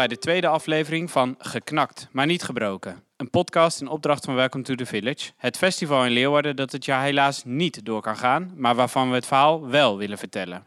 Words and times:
Bij 0.00 0.08
de 0.08 0.18
tweede 0.18 0.46
aflevering 0.46 1.10
van 1.10 1.34
Geknakt, 1.38 2.08
maar 2.12 2.26
niet 2.26 2.42
gebroken. 2.42 3.02
Een 3.16 3.30
podcast 3.30 3.80
in 3.80 3.88
opdracht 3.88 4.24
van 4.24 4.34
Welcome 4.34 4.64
to 4.64 4.74
the 4.74 4.86
Village. 4.86 5.30
Het 5.36 5.56
festival 5.56 6.04
in 6.04 6.10
Leeuwarden 6.10 6.56
dat 6.56 6.72
het 6.72 6.84
jaar 6.84 7.02
helaas 7.02 7.44
niet 7.44 7.84
door 7.84 8.00
kan 8.00 8.16
gaan, 8.16 8.52
maar 8.56 8.74
waarvan 8.74 9.08
we 9.08 9.14
het 9.14 9.26
verhaal 9.26 9.66
wel 9.68 9.98
willen 9.98 10.18
vertellen. 10.18 10.66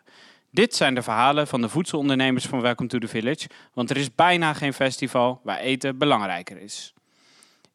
Dit 0.52 0.76
zijn 0.76 0.95
de 0.95 1.02
verhalen 1.02 1.48
van 1.48 1.62
de 1.62 1.70
voedselondernemers 1.70 2.45
van 2.45 2.62
Welcome 2.62 2.90
to 2.90 2.98
the 2.98 3.07
Village, 3.07 3.49
want 3.73 3.90
er 3.90 3.98
is 3.98 4.16
bijna 4.16 4.54
geen 4.54 4.73
festival 4.73 5.40
waar 5.43 5.57
eten 5.57 5.98
belangrijker 5.98 6.57
is. 6.57 6.93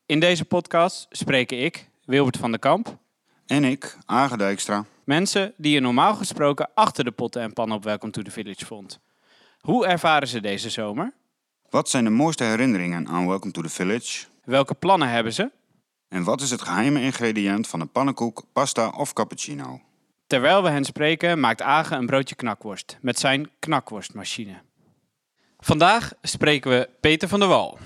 In 0.07 0.21
deze 0.21 0.45
podcast 0.45 1.07
spreken 1.11 1.65
ik, 1.65 1.89
Wilbert 2.05 2.37
van 2.37 2.51
der 2.51 2.61
Kamp, 2.61 2.97
En 3.47 3.65
ik, 3.65 3.99
Age 4.07 4.37
Dijkstra. 4.37 4.85
mensen 5.05 5.55
die 5.57 5.73
je 5.73 5.81
normaal 5.81 6.15
gesproken 6.15 6.71
achter 6.75 7.05
de 7.05 7.13
potten 7.13 7.43
en 7.43 7.53
pannen 7.53 7.77
op 7.77 7.85
Welcome 7.85 8.13
to 8.13 8.23
the 8.23 8.31
Village 8.31 8.67
vond. 8.67 9.01
Hoe 9.61 9.87
ervaren 9.87 10.29
ze 10.29 10.41
deze 10.41 10.71
zomer? 10.71 11.17
Wat 11.71 11.89
zijn 11.89 12.05
de 12.05 12.11
mooiste 12.11 12.45
herinneringen 12.45 13.09
aan 13.09 13.27
Welcome 13.27 13.53
to 13.53 13.63
the 13.63 13.69
Village? 13.69 14.25
Welke 14.45 14.75
plannen 14.75 15.09
hebben 15.09 15.33
ze? 15.33 15.51
En 16.09 16.25
wat 16.25 16.41
is 16.41 16.51
het 16.51 16.63
geheime 16.63 17.01
ingrediënt 17.01 17.67
van 17.67 17.81
een 17.81 17.91
pannenkoek, 17.91 18.43
pasta 18.53 18.89
of 18.89 19.13
cappuccino? 19.13 19.81
Terwijl 20.27 20.63
we 20.63 20.69
hen 20.69 20.85
spreken, 20.85 21.41
maakt 21.41 21.63
Age 21.63 21.95
een 21.95 22.07
broodje 22.07 22.35
knakworst 22.35 22.99
met 23.01 23.19
zijn 23.19 23.51
knakworstmachine. 23.59 24.55
Vandaag 25.59 26.13
spreken 26.23 26.71
we 26.71 26.89
Peter 27.01 27.29
van 27.29 27.39
der 27.41 27.49
Wal. 27.49 27.79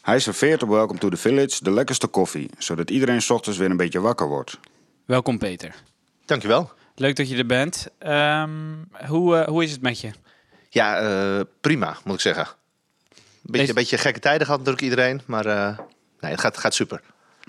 Hij 0.00 0.18
serveert 0.18 0.62
op 0.62 0.68
Welcome 0.68 0.98
to 0.98 1.08
the 1.08 1.16
Village 1.16 1.64
de 1.64 1.70
lekkerste 1.70 2.06
koffie, 2.06 2.50
zodat 2.58 2.90
iedereen 2.90 3.22
's 3.22 3.30
ochtends 3.30 3.58
weer 3.58 3.70
een 3.70 3.76
beetje 3.76 4.00
wakker 4.00 4.28
wordt. 4.28 4.58
Welkom 5.04 5.38
Peter. 5.38 5.74
Dankjewel. 6.24 6.70
Leuk 6.94 7.16
dat 7.16 7.28
je 7.28 7.36
er 7.36 7.46
bent. 7.46 7.88
Ehm, 7.98 8.50
hoe, 9.06 9.36
eh, 9.36 9.48
hoe 9.48 9.64
is 9.64 9.70
het 9.70 9.82
met 9.82 10.00
je? 10.00 10.10
Ja, 10.68 10.98
eh, 10.98 11.44
prima, 11.60 11.96
moet 12.04 12.14
ik 12.14 12.20
zeggen. 12.20 12.46
Beetje, 13.50 13.60
Deze- 13.66 13.72
beetje 13.78 13.98
gekke 13.98 14.20
tijden 14.20 14.46
gehad 14.46 14.58
natuurlijk 14.60 14.84
iedereen, 14.86 15.20
maar 15.26 15.46
eh, 15.46 15.78
nee, 16.20 16.30
het 16.30 16.40
gaat, 16.40 16.56
gaat 16.58 16.74
super. 16.74 17.00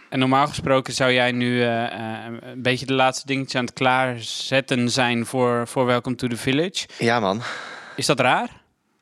En 0.10 0.20
normaal 0.20 0.48
gesproken 0.48 0.94
zou 0.94 1.12
jij 1.12 1.32
nu 1.32 1.62
eh, 1.62 1.86
eh, 2.26 2.34
een 2.42 2.62
beetje 2.62 2.86
de 2.86 2.94
laatste 2.94 3.26
dingetjes 3.26 3.56
aan 3.56 3.66
het 3.66 3.74
klaarzetten 3.74 4.90
zijn 4.90 5.26
voor, 5.26 5.68
voor 5.68 5.86
Welcome 5.86 6.16
to 6.16 6.28
the 6.28 6.38
Village. 6.38 6.88
Ja 6.98 7.20
man, 7.20 7.42
Is 7.96 8.06
dat 8.06 8.20
raar? 8.20 8.50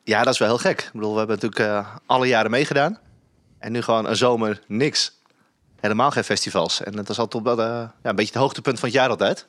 ja 0.04 0.24
dat 0.24 0.34
is 0.34 0.40
wel 0.40 0.48
heel 0.48 0.58
gek. 0.58 0.82
Ik 0.82 0.90
bedoel, 0.94 1.12
we 1.12 1.18
hebben 1.18 1.40
natuurlijk 1.42 1.86
alle 2.06 2.28
jaren 2.28 2.52
meegedaan. 2.52 3.00
En 3.60 3.72
nu 3.72 3.82
gewoon 3.82 4.08
een 4.08 4.16
zomer 4.16 4.62
niks. 4.68 5.12
Helemaal 5.80 6.12
geen 6.12 6.24
festivals. 6.24 6.84
En 6.84 6.92
dat 6.92 7.10
is 7.10 7.20
altijd 7.20 7.44
wel 7.44 7.62
ja, 7.62 7.94
een 8.02 8.16
beetje 8.16 8.34
het 8.34 8.42
hoogtepunt 8.42 8.80
van 8.80 8.90
het 8.90 8.98
jaar 8.98 9.10
altijd. 9.10 9.48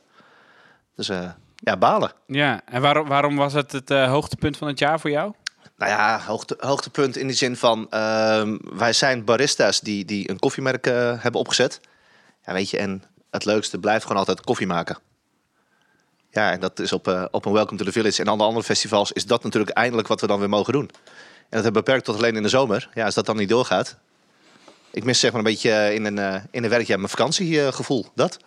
Dus 0.97 1.11
ja, 1.57 1.77
balen. 1.79 2.13
Ja, 2.27 2.61
en 2.65 2.81
waarom, 2.81 3.09
waarom 3.09 3.37
was 3.37 3.53
het 3.53 3.73
het 3.73 3.89
hoogtepunt 3.89 4.57
van 4.57 4.69
het 4.69 4.79
jaar 4.79 5.01
voor 5.01 5.11
jou? 5.11 5.33
Nou 5.79 5.91
ja, 5.91 6.21
hoogte, 6.21 6.57
hoogtepunt 6.59 7.17
in 7.17 7.27
de 7.27 7.33
zin 7.33 7.57
van... 7.57 7.87
ehm, 7.91 8.57
wij 8.63 8.93
zijn 8.93 9.25
barista's 9.25 9.81
die, 9.81 10.05
die 10.05 10.31
een 10.31 10.39
koffiemerk 10.39 10.87
eh, 10.87 11.23
hebben 11.23 11.41
opgezet. 11.41 11.81
Ja, 12.47 12.53
weet 12.53 12.71
je, 12.71 12.79
en 12.79 13.03
het 13.31 13.45
leukste 13.45 13.79
blijft 13.79 14.03
gewoon 14.03 14.19
altijd 14.19 14.41
koffie 14.41 14.67
maken. 14.67 14.99
Ja, 16.31 16.53
en 16.53 16.61
dat 16.61 16.79
is 16.79 16.93
op, 16.93 17.09
eh, 17.09 17.25
op 17.31 17.45
een 17.45 17.53
Welcome 17.53 17.79
to 17.79 17.85
the 17.85 17.93
Village 17.93 18.23
en 18.23 18.29
alle 18.29 18.43
andere 18.43 18.65
festivals... 18.65 19.13
is 19.13 19.27
dat 19.27 19.43
natuurlijk 19.43 19.77
eindelijk 19.77 20.09
wat 20.09 20.21
we 20.21 20.27
dan 20.27 20.39
weer 20.39 20.49
mogen 20.49 20.73
doen. 20.73 20.91
En 20.93 21.57
dat 21.57 21.63
hebben 21.63 21.73
we 21.73 21.87
beperkt 21.87 22.05
tot 22.05 22.17
alleen 22.17 22.37
in 22.37 22.43
de 22.43 22.49
zomer. 22.49 22.89
Ja, 22.95 23.05
als 23.05 23.15
dat 23.15 23.27
dan 23.27 23.37
niet 23.37 23.49
doorgaat... 23.49 23.97
Ik 24.91 25.05
mis 25.05 25.21
zeg 25.21 25.31
maar 25.31 25.41
een 25.41 25.47
beetje 25.47 25.71
eh, 25.71 25.95
in 25.95 26.05
een, 26.05 26.43
in 26.51 26.65
een 26.65 26.71
werkjaar 26.71 26.99
mijn 26.99 27.11
vakantiegevoel. 27.11 28.07
Dat. 28.15 28.39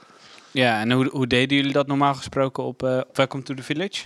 Ja, 0.52 0.80
en 0.80 0.92
hoe, 0.92 1.10
hoe 1.12 1.28
deden 1.28 1.58
jullie 1.58 1.74
dat 1.74 1.88
normaal 1.88 2.14
gesproken 2.14 2.64
op 2.64 2.82
Welcome 3.14 3.44
to 3.44 3.54
the 3.54 3.64
Village? 3.64 4.04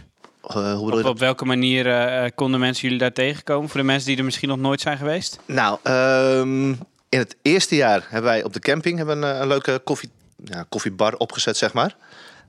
Eh, 0.48 0.74
hoe 0.74 1.08
Op, 1.08 1.20
welke 1.20 1.46
manier 1.46 1.88
eh, 1.88 2.32
konden 2.36 2.60
mensen 2.60 2.84
jullie 2.84 3.00
daar 3.00 3.14
tegenkomen? 3.14 3.70
Voor 3.70 3.80
de 3.80 3.86
mensen 3.86 4.08
die 4.08 4.18
er 4.18 4.24
misschien 4.24 4.50
nog 4.50 4.58
nooit 4.58 4.82
zijn 4.82 4.98
geweest? 4.98 5.40
Nou, 5.46 5.80
ehm, 5.84 6.70
in 7.10 7.20
het 7.20 7.36
eerste 7.42 7.76
jaar 7.76 8.06
hebben 8.10 8.32
wij 8.32 8.44
op 8.44 8.54
de 8.54 8.60
camping 8.60 8.98
hebben 8.98 9.22
een, 9.22 9.34
eh, 9.34 9.40
een 9.40 9.48
leuke 9.48 9.82
koffie, 9.84 10.10
ja, 10.44 10.66
koffiebar 10.70 11.16
opgezet, 11.16 11.58
zeg 11.58 11.74
maar. 11.74 11.96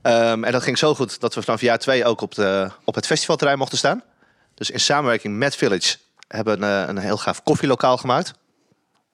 Ehm, 0.01 0.43
en 0.43 0.51
dat 0.51 0.63
ging 0.63 0.77
zo 0.77 0.95
goed 0.95 1.19
dat 1.19 1.35
we 1.35 1.41
vanaf 1.41 1.61
jaar 1.61 1.77
twee 1.77 2.05
ook 2.05 2.21
op, 2.21 2.35
de, 2.35 2.69
op 2.83 2.95
het 2.95 3.05
festivalterrein 3.05 3.57
mochten 3.57 3.77
staan. 3.77 4.03
Dus 4.53 4.69
in 4.69 4.79
samenwerking 4.79 5.37
met 5.37 5.55
Village 5.55 5.97
hebben 6.27 6.59
we 6.59 6.65
een, 6.65 6.83
eh, 6.83 6.89
een 6.89 6.97
heel 6.97 7.17
gaaf 7.17 7.43
koffielokaal 7.43 7.97
gemaakt. 7.97 8.33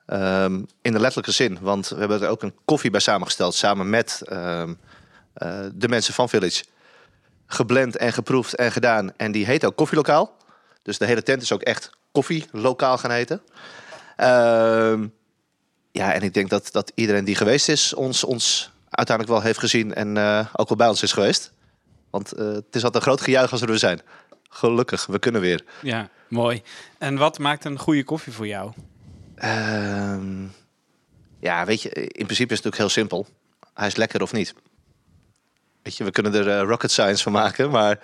Ehm, 0.05 0.61
in 0.81 0.91
de 0.91 0.99
letterlijke 0.99 1.31
zin, 1.31 1.57
want 1.61 1.87
we 1.87 1.99
hebben 1.99 2.21
er 2.21 2.29
ook 2.29 2.43
een 2.43 2.55
koffie 2.65 2.91
bij 2.91 2.99
samengesteld 2.99 3.55
samen 3.55 3.89
met 3.89 4.21
eh, 5.33 5.59
de 5.73 5.87
mensen 5.87 6.13
van 6.13 6.29
Village. 6.29 6.63
Geblend 7.47 7.97
en 7.97 8.13
geproefd 8.13 8.55
en 8.55 8.71
gedaan. 8.71 9.13
En 9.17 9.31
die 9.31 9.45
heet 9.45 9.65
ook 9.65 9.75
koffielokaal. 9.75 10.37
Dus 10.81 10.97
de 10.97 11.05
hele 11.05 11.23
tent 11.23 11.41
is 11.41 11.51
ook 11.51 11.61
echt 11.61 11.89
koffielokaal 12.11 12.97
gaan 12.97 13.11
heten. 13.11 13.41
Ehm, 14.15 15.07
ja, 15.91 16.13
en 16.13 16.21
ik 16.21 16.33
denk 16.33 16.49
dat, 16.49 16.71
dat 16.71 16.91
iedereen 16.95 17.25
die 17.25 17.35
geweest 17.35 17.69
is, 17.69 17.93
ons, 17.93 18.23
ons 18.23 18.71
uiteindelijk 18.89 19.37
wel 19.37 19.45
heeft 19.45 19.59
gezien 19.59 19.93
en 19.93 20.17
eh, 20.17 20.45
ook 20.53 20.67
wel 20.67 20.77
bij 20.77 20.87
ons 20.87 21.03
is 21.03 21.11
geweest. 21.11 21.51
Want 22.09 22.31
eh, 22.31 22.45
het 22.45 22.75
is 22.75 22.83
altijd 22.83 22.95
een 22.95 23.01
groot 23.09 23.21
gejuich 23.21 23.51
als 23.51 23.61
we 23.61 23.67
er 23.67 23.79
zijn. 23.79 24.01
Gelukkig, 24.49 25.05
we 25.05 25.19
kunnen 25.19 25.41
weer. 25.41 25.63
Ja, 25.81 26.09
mooi. 26.29 26.61
En 26.97 27.17
wat 27.17 27.39
maakt 27.39 27.65
een 27.65 27.79
goede 27.79 28.03
koffie 28.03 28.33
voor 28.33 28.47
jou? 28.47 28.71
Ehm, 29.35 30.45
ja, 31.39 31.65
weet 31.65 31.81
je, 31.81 31.89
in 31.89 32.25
principe 32.25 32.53
is 32.53 32.63
het 32.63 32.65
natuurlijk 32.65 32.77
heel 32.77 32.89
simpel. 32.89 33.27
Hij 33.73 33.87
is 33.87 33.95
lekker 33.95 34.21
of 34.21 34.33
niet. 34.33 34.53
Weet 35.83 35.97
je, 35.97 36.03
we 36.03 36.11
kunnen 36.11 36.33
er 36.33 36.49
eh, 36.49 36.67
rocket 36.67 36.91
science 36.91 37.23
van 37.23 37.31
maken, 37.31 37.69
maar, 37.69 37.99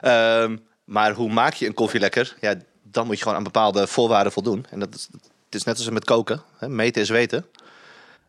ehm, 0.00 0.56
maar 0.84 1.12
hoe 1.12 1.32
maak 1.32 1.54
je 1.54 1.66
een 1.66 1.74
koffie 1.74 2.00
lekker? 2.00 2.36
Ja, 2.40 2.54
dan 2.82 3.06
moet 3.06 3.16
je 3.16 3.22
gewoon 3.22 3.36
aan 3.38 3.44
bepaalde 3.44 3.86
voorwaarden 3.86 4.32
voldoen. 4.32 4.66
En 4.70 4.78
dat 4.78 5.08
het 5.52 5.60
is 5.60 5.64
net 5.64 5.78
als 5.78 5.88
met 5.88 6.04
koken. 6.04 6.42
Hè? 6.58 6.68
Meten 6.68 7.02
is 7.02 7.08
weten. 7.08 7.46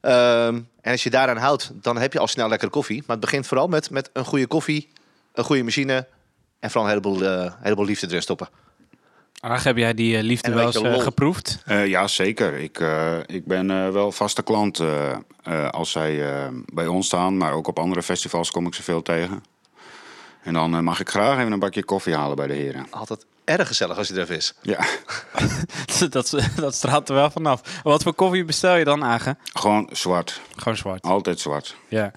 Ehm, 0.02 0.62
en 0.82 0.92
als 0.92 1.04
je 1.04 1.10
daaraan 1.10 1.38
houdt, 1.38 1.72
dan 1.74 1.98
heb 1.98 2.14
je 2.14 2.20
al 2.20 2.28
snel 2.28 2.50
lekkere 2.50 2.72
koffie. 2.72 2.98
Maar 2.98 3.16
het 3.16 3.26
begint 3.26 3.48
vooral 3.48 3.68
met, 3.68 3.90
met 3.90 4.10
een 4.14 4.26
goede 4.26 4.48
koffie, 4.48 4.90
een 5.34 5.44
goede 5.44 5.64
machine 5.64 6.08
en 6.60 6.72
vooral 6.72 6.84
een 6.84 6.98
heleboel, 6.98 7.24
eh, 7.24 7.54
heleboel 7.62 7.86
liefde 7.86 8.08
erin 8.08 8.22
stoppen. 8.22 8.48
Ach, 9.46 9.64
heb 9.64 9.78
jij 9.78 9.94
die 9.94 10.18
eh, 10.18 10.24
liefde 10.24 10.54
wel 10.54 10.66
eens 10.66 10.82
eh, 10.82 11.00
geproefd? 11.00 11.62
Eh, 11.66 11.88
ja, 11.88 12.08
zeker. 12.08 12.54
Ik, 12.54 12.80
eh, 12.80 13.18
ik 13.26 13.46
ben 13.46 13.72
eh, 13.72 13.90
wel 13.90 14.12
vaste 14.12 14.44
klant 14.44 14.82
als 15.72 15.92
zij 15.92 16.32
eh, 16.34 16.48
bij 16.74 16.88
ons 16.88 17.06
staan. 17.06 17.38
Maar 17.38 17.54
ook 17.54 17.68
op 17.68 17.80
andere 17.80 18.04
festivals 18.04 18.52
kom 18.52 18.66
ik 18.68 18.74
ze 18.74 18.84
veel 18.84 19.02
tegen. 19.02 19.44
En 20.44 20.54
dan 20.54 20.84
mag 20.84 21.00
ik 21.00 21.10
graag 21.10 21.40
even 21.40 21.52
een 21.52 21.60
bakje 21.60 21.84
koffie 21.84 22.16
halen 22.16 22.36
bij 22.36 22.48
de 22.48 22.54
heren. 22.54 22.88
Altijd 22.90 23.26
erg 23.44 23.68
gezellig 23.68 23.98
als 23.98 24.08
je 24.08 24.20
er 24.22 24.32
is. 24.32 24.54
Ja, 24.62 24.86
dat, 26.10 26.36
dat 26.56 26.76
straalt 26.76 27.10
er 27.10 27.16
wel 27.16 27.32
vanaf. 27.32 27.82
Wat 27.84 28.04
voor 28.04 28.14
koffie 28.14 28.44
bestel 28.46 28.76
je 28.76 28.84
dan, 28.86 29.04
Age? 29.04 29.36
gewoon 29.54 29.90
zwart. 29.92 30.42
Gewoon 30.56 30.78
zwart. 30.78 31.02
Altijd 31.04 31.40
zwart. 31.40 31.76
Ja. 31.88 32.12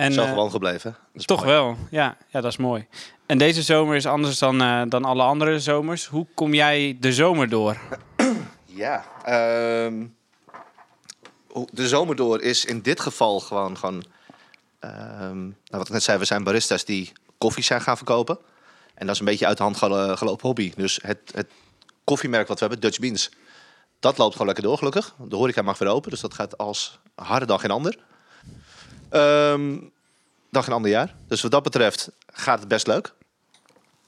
En, 0.00 0.12
Zo 0.12 0.22
eh, 0.22 0.28
gewoon 0.28 0.50
gebleven. 0.50 0.96
Toch 1.14 1.44
mooi. 1.44 1.52
wel, 1.52 1.76
ja, 1.90 2.16
ja, 2.28 2.40
dat 2.40 2.50
is 2.50 2.56
mooi. 2.56 2.86
En 3.26 3.38
deze 3.38 3.62
zomer 3.62 3.96
is 3.96 4.06
anders 4.06 4.38
dan, 4.38 4.60
eh, 4.62 4.82
dan 4.88 5.04
alle 5.04 5.22
andere 5.22 5.60
zomers. 5.60 6.06
Hoe 6.06 6.26
kom 6.34 6.54
jij 6.54 6.96
de 7.00 7.12
zomer 7.12 7.48
door? 7.48 7.76
Ja, 8.64 9.04
ehm, 9.24 10.06
de 11.72 11.88
zomer 11.88 12.16
door 12.16 12.40
is 12.42 12.64
in 12.64 12.80
dit 12.82 13.00
geval 13.00 13.40
gewoon, 13.40 13.76
gewoon 13.78 14.04
ehm, 14.78 15.38
nou 15.42 15.54
wat 15.70 15.86
ik 15.86 15.92
net 15.92 16.02
zei, 16.02 16.18
we 16.18 16.24
zijn 16.24 16.44
baristas 16.44 16.84
die 16.84 17.12
koffie 17.38 17.64
zijn 17.64 17.80
gaan 17.80 17.96
verkopen. 17.96 18.38
En 18.94 19.06
dat 19.06 19.14
is 19.14 19.20
een 19.20 19.26
beetje 19.26 19.46
uit 19.46 19.56
de 19.56 19.62
hand 19.62 19.76
gelo- 19.76 20.16
gelopen 20.16 20.46
hobby. 20.46 20.72
Dus 20.76 20.98
het, 21.02 21.18
het 21.34 21.46
koffiemerk 22.04 22.48
wat 22.48 22.58
we 22.60 22.66
hebben, 22.66 22.82
Dutch 22.82 22.98
Beans, 22.98 23.30
dat 24.00 24.18
loopt 24.18 24.32
gewoon 24.32 24.46
lekker 24.46 24.64
door 24.64 24.78
gelukkig. 24.78 25.14
De 25.28 25.36
horeca 25.36 25.62
mag 25.62 25.78
weer 25.78 25.88
open, 25.88 26.10
dus 26.10 26.20
dat 26.20 26.34
gaat 26.34 26.58
als 26.58 26.98
harder 27.14 27.48
dan 27.48 27.60
geen 27.60 27.70
ander. 27.70 27.98
Ehm, 29.10 29.76
dan 30.50 30.64
geen 30.64 30.74
ander 30.74 30.90
jaar. 30.90 31.14
Dus 31.28 31.42
wat 31.42 31.50
dat 31.50 31.62
betreft 31.62 32.10
gaat 32.32 32.58
het 32.58 32.68
best 32.68 32.86
leuk. 32.86 33.12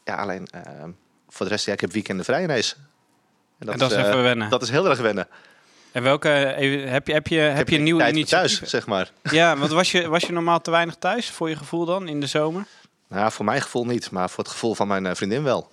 Ja, 0.05 0.15
alleen 0.15 0.47
ehm, 0.47 0.91
voor 1.29 1.47
de 1.47 1.53
rest, 1.53 1.67
ja, 1.67 1.73
ik 1.73 1.81
heb 1.81 1.93
weekenden 1.93 2.25
vrij 2.25 2.43
ineens. 2.43 2.77
En 3.59 3.69
En 3.69 3.79
dat 3.79 3.91
is 3.91 3.97
eh, 3.97 4.07
even 4.07 4.23
wennen. 4.23 4.51
Dat 4.51 4.63
is 4.63 4.71
heel 4.71 4.89
erg 4.89 4.99
wennen. 4.99 5.29
En 5.93 6.03
welke, 6.03 6.29
heb 6.29 7.07
je, 7.07 7.13
heb 7.13 7.27
je, 7.27 7.39
heb 7.39 7.69
je 7.69 7.77
een 7.77 7.83
nieuw 7.83 7.99
tijd 7.99 8.09
voor 8.11 8.19
initiatief? 8.19 8.59
thuis, 8.59 8.71
zeg 8.71 8.87
maar. 8.87 9.11
Ja, 9.31 9.57
want 9.57 9.71
was 9.71 9.93
je, 9.93 10.09
was 10.09 10.23
je 10.23 10.33
normaal 10.33 10.61
te 10.61 10.71
weinig 10.71 10.97
thuis 10.97 11.31
voor 11.31 11.49
je 11.49 11.57
gevoel 11.57 11.85
dan 11.85 12.09
in 12.09 12.21
de 12.21 12.27
zomer? 12.27 12.67
Nou, 13.09 13.33
voor 13.33 13.45
mijn 13.45 13.63
gevoel 13.63 13.87
niet, 13.87 14.11
maar 14.11 14.31
voor 14.31 14.45
het 14.45 14.53
gevoel 14.53 14.75
van 14.75 14.89
mijn 14.89 15.07
eh, 15.07 15.15
vriendin 15.15 15.43
wel. 15.43 15.71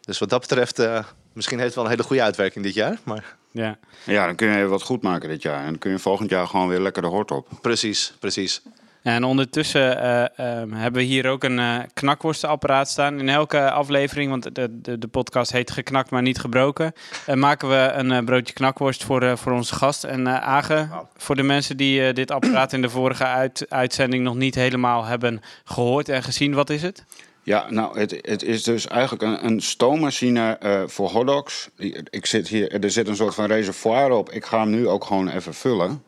Dus 0.00 0.18
wat 0.18 0.30
dat 0.30 0.40
betreft, 0.40 0.78
eh, 0.78 1.04
misschien 1.32 1.58
heeft 1.58 1.68
het 1.68 1.76
wel 1.76 1.84
een 1.84 1.90
hele 1.90 2.02
goede 2.02 2.22
uitwerking 2.22 2.64
dit 2.64 2.74
jaar. 2.74 2.98
Maar 3.02 3.36
Ja. 3.50 3.78
Ja, 4.04 4.26
dan 4.26 4.34
kun 4.34 4.48
je 4.48 4.56
even 4.56 4.70
wat 4.70 4.82
goed 4.82 5.02
maken 5.02 5.28
dit 5.28 5.42
jaar. 5.42 5.58
En 5.58 5.64
dan 5.64 5.78
kun 5.78 5.90
je 5.90 5.98
volgend 5.98 6.30
jaar 6.30 6.46
gewoon 6.46 6.68
weer 6.68 6.80
lekker 6.80 7.02
de 7.02 7.08
hort 7.08 7.30
op. 7.30 7.48
precies, 7.60 8.12
precies. 8.20 8.62
En 9.04 9.24
ondertussen 9.24 10.00
eh, 10.00 10.22
ehm, 10.38 10.72
hebben 10.72 11.02
we 11.02 11.06
hier 11.06 11.28
ook 11.28 11.44
een 11.44 11.58
eh 11.58 11.78
knakworstenapparaat 11.94 12.88
staan. 12.88 13.18
In 13.18 13.28
elke 13.28 13.70
aflevering, 13.70 14.30
want 14.30 14.54
de, 14.54 14.80
de, 14.80 14.98
de 14.98 15.06
podcast 15.08 15.52
heet 15.52 15.70
Geknakt 15.70 16.10
maar 16.10 16.22
niet 16.22 16.38
gebroken, 16.38 16.92
eh, 17.26 17.34
maken 17.34 17.68
we 17.68 17.90
een 17.94 18.24
broodje 18.24 18.54
knakworst 18.54 19.04
voor, 19.04 19.38
voor 19.38 19.52
onze 19.52 19.74
gast. 19.74 20.04
En 20.04 20.26
eh 20.26 20.42
Age, 20.42 20.88
voor 21.16 21.36
de 21.36 21.42
mensen 21.42 21.76
die 21.76 22.12
dit 22.12 22.30
apparaat 22.30 22.72
in 22.72 22.82
de 22.82 22.88
vorige 22.88 23.24
uit, 23.24 23.66
uitzending 23.68 24.24
nog 24.24 24.34
niet 24.34 24.54
helemaal 24.54 25.04
hebben 25.04 25.40
gehoord 25.64 26.08
en 26.08 26.22
gezien, 26.22 26.54
wat 26.54 26.70
is 26.70 26.82
het? 26.82 27.04
Ja, 27.42 27.70
nou, 27.70 27.98
het, 27.98 28.18
het 28.20 28.42
is 28.42 28.62
dus 28.62 28.86
eigenlijk 28.86 29.22
een, 29.22 29.44
een 29.44 29.60
stoommachine 29.60 30.58
voor 30.86 31.10
hotdogs. 31.10 31.68
Ik 32.10 32.26
zit 32.26 32.48
hier, 32.48 32.82
er 32.82 32.90
zit 32.90 33.08
een 33.08 33.16
soort 33.16 33.34
van 33.34 33.46
reservoir 33.46 34.10
op. 34.10 34.30
Ik 34.30 34.44
ga 34.44 34.60
hem 34.60 34.70
nu 34.70 34.88
ook 34.88 35.04
gewoon 35.04 35.28
even 35.28 35.54
vullen. 35.54 36.02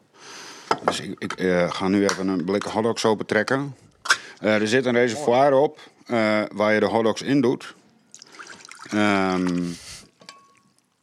Dus 0.85 1.01
ik, 1.01 1.15
ik 1.19 1.33
eh, 1.33 1.71
ga 1.71 1.89
nu 1.89 2.05
even 2.05 2.29
een 2.29 2.45
blik 2.45 2.63
hotdogs 2.63 3.05
open 3.05 3.27
trekken. 3.27 3.75
Eh, 4.41 4.55
er 4.55 4.69
zit 4.69 4.87
een 4.87 4.95
reservoir 4.95 5.53
op 5.53 5.81
eh, 6.07 6.43
waar 6.53 6.75
je 6.75 6.81
de 6.81 6.87
hotdogs 6.87 7.23
in 7.23 7.41
doet. 7.41 7.75
Ehm, 8.91 9.63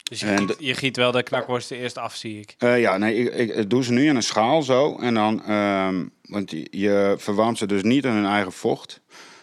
Dus 0.03 0.19
je, 0.19 0.37
giet, 0.37 0.55
je 0.59 0.73
giet 0.73 0.97
wel 0.97 1.11
de 1.11 1.23
knakworsten 1.23 1.77
eerst 1.77 1.97
af, 1.97 2.15
zie 2.15 2.39
ik. 2.39 2.55
Ja, 2.57 2.97
nee, 2.97 3.15
ik, 3.15 3.55
ik, 3.55 3.69
doe 3.69 3.83
ze 3.83 3.91
nu 3.91 4.07
in 4.07 4.15
een 4.15 4.23
schaal 4.23 4.61
zo. 4.61 4.97
En 4.99 5.13
dan, 5.13 5.45
ehm, 5.45 6.05
want 6.21 6.51
je, 6.71 7.15
verwarmt 7.17 7.57
ze 7.57 7.65
dus 7.65 7.83
niet 7.83 8.05
in 8.05 8.11
hun 8.11 8.25
eigen 8.25 8.51
vocht. 8.51 9.01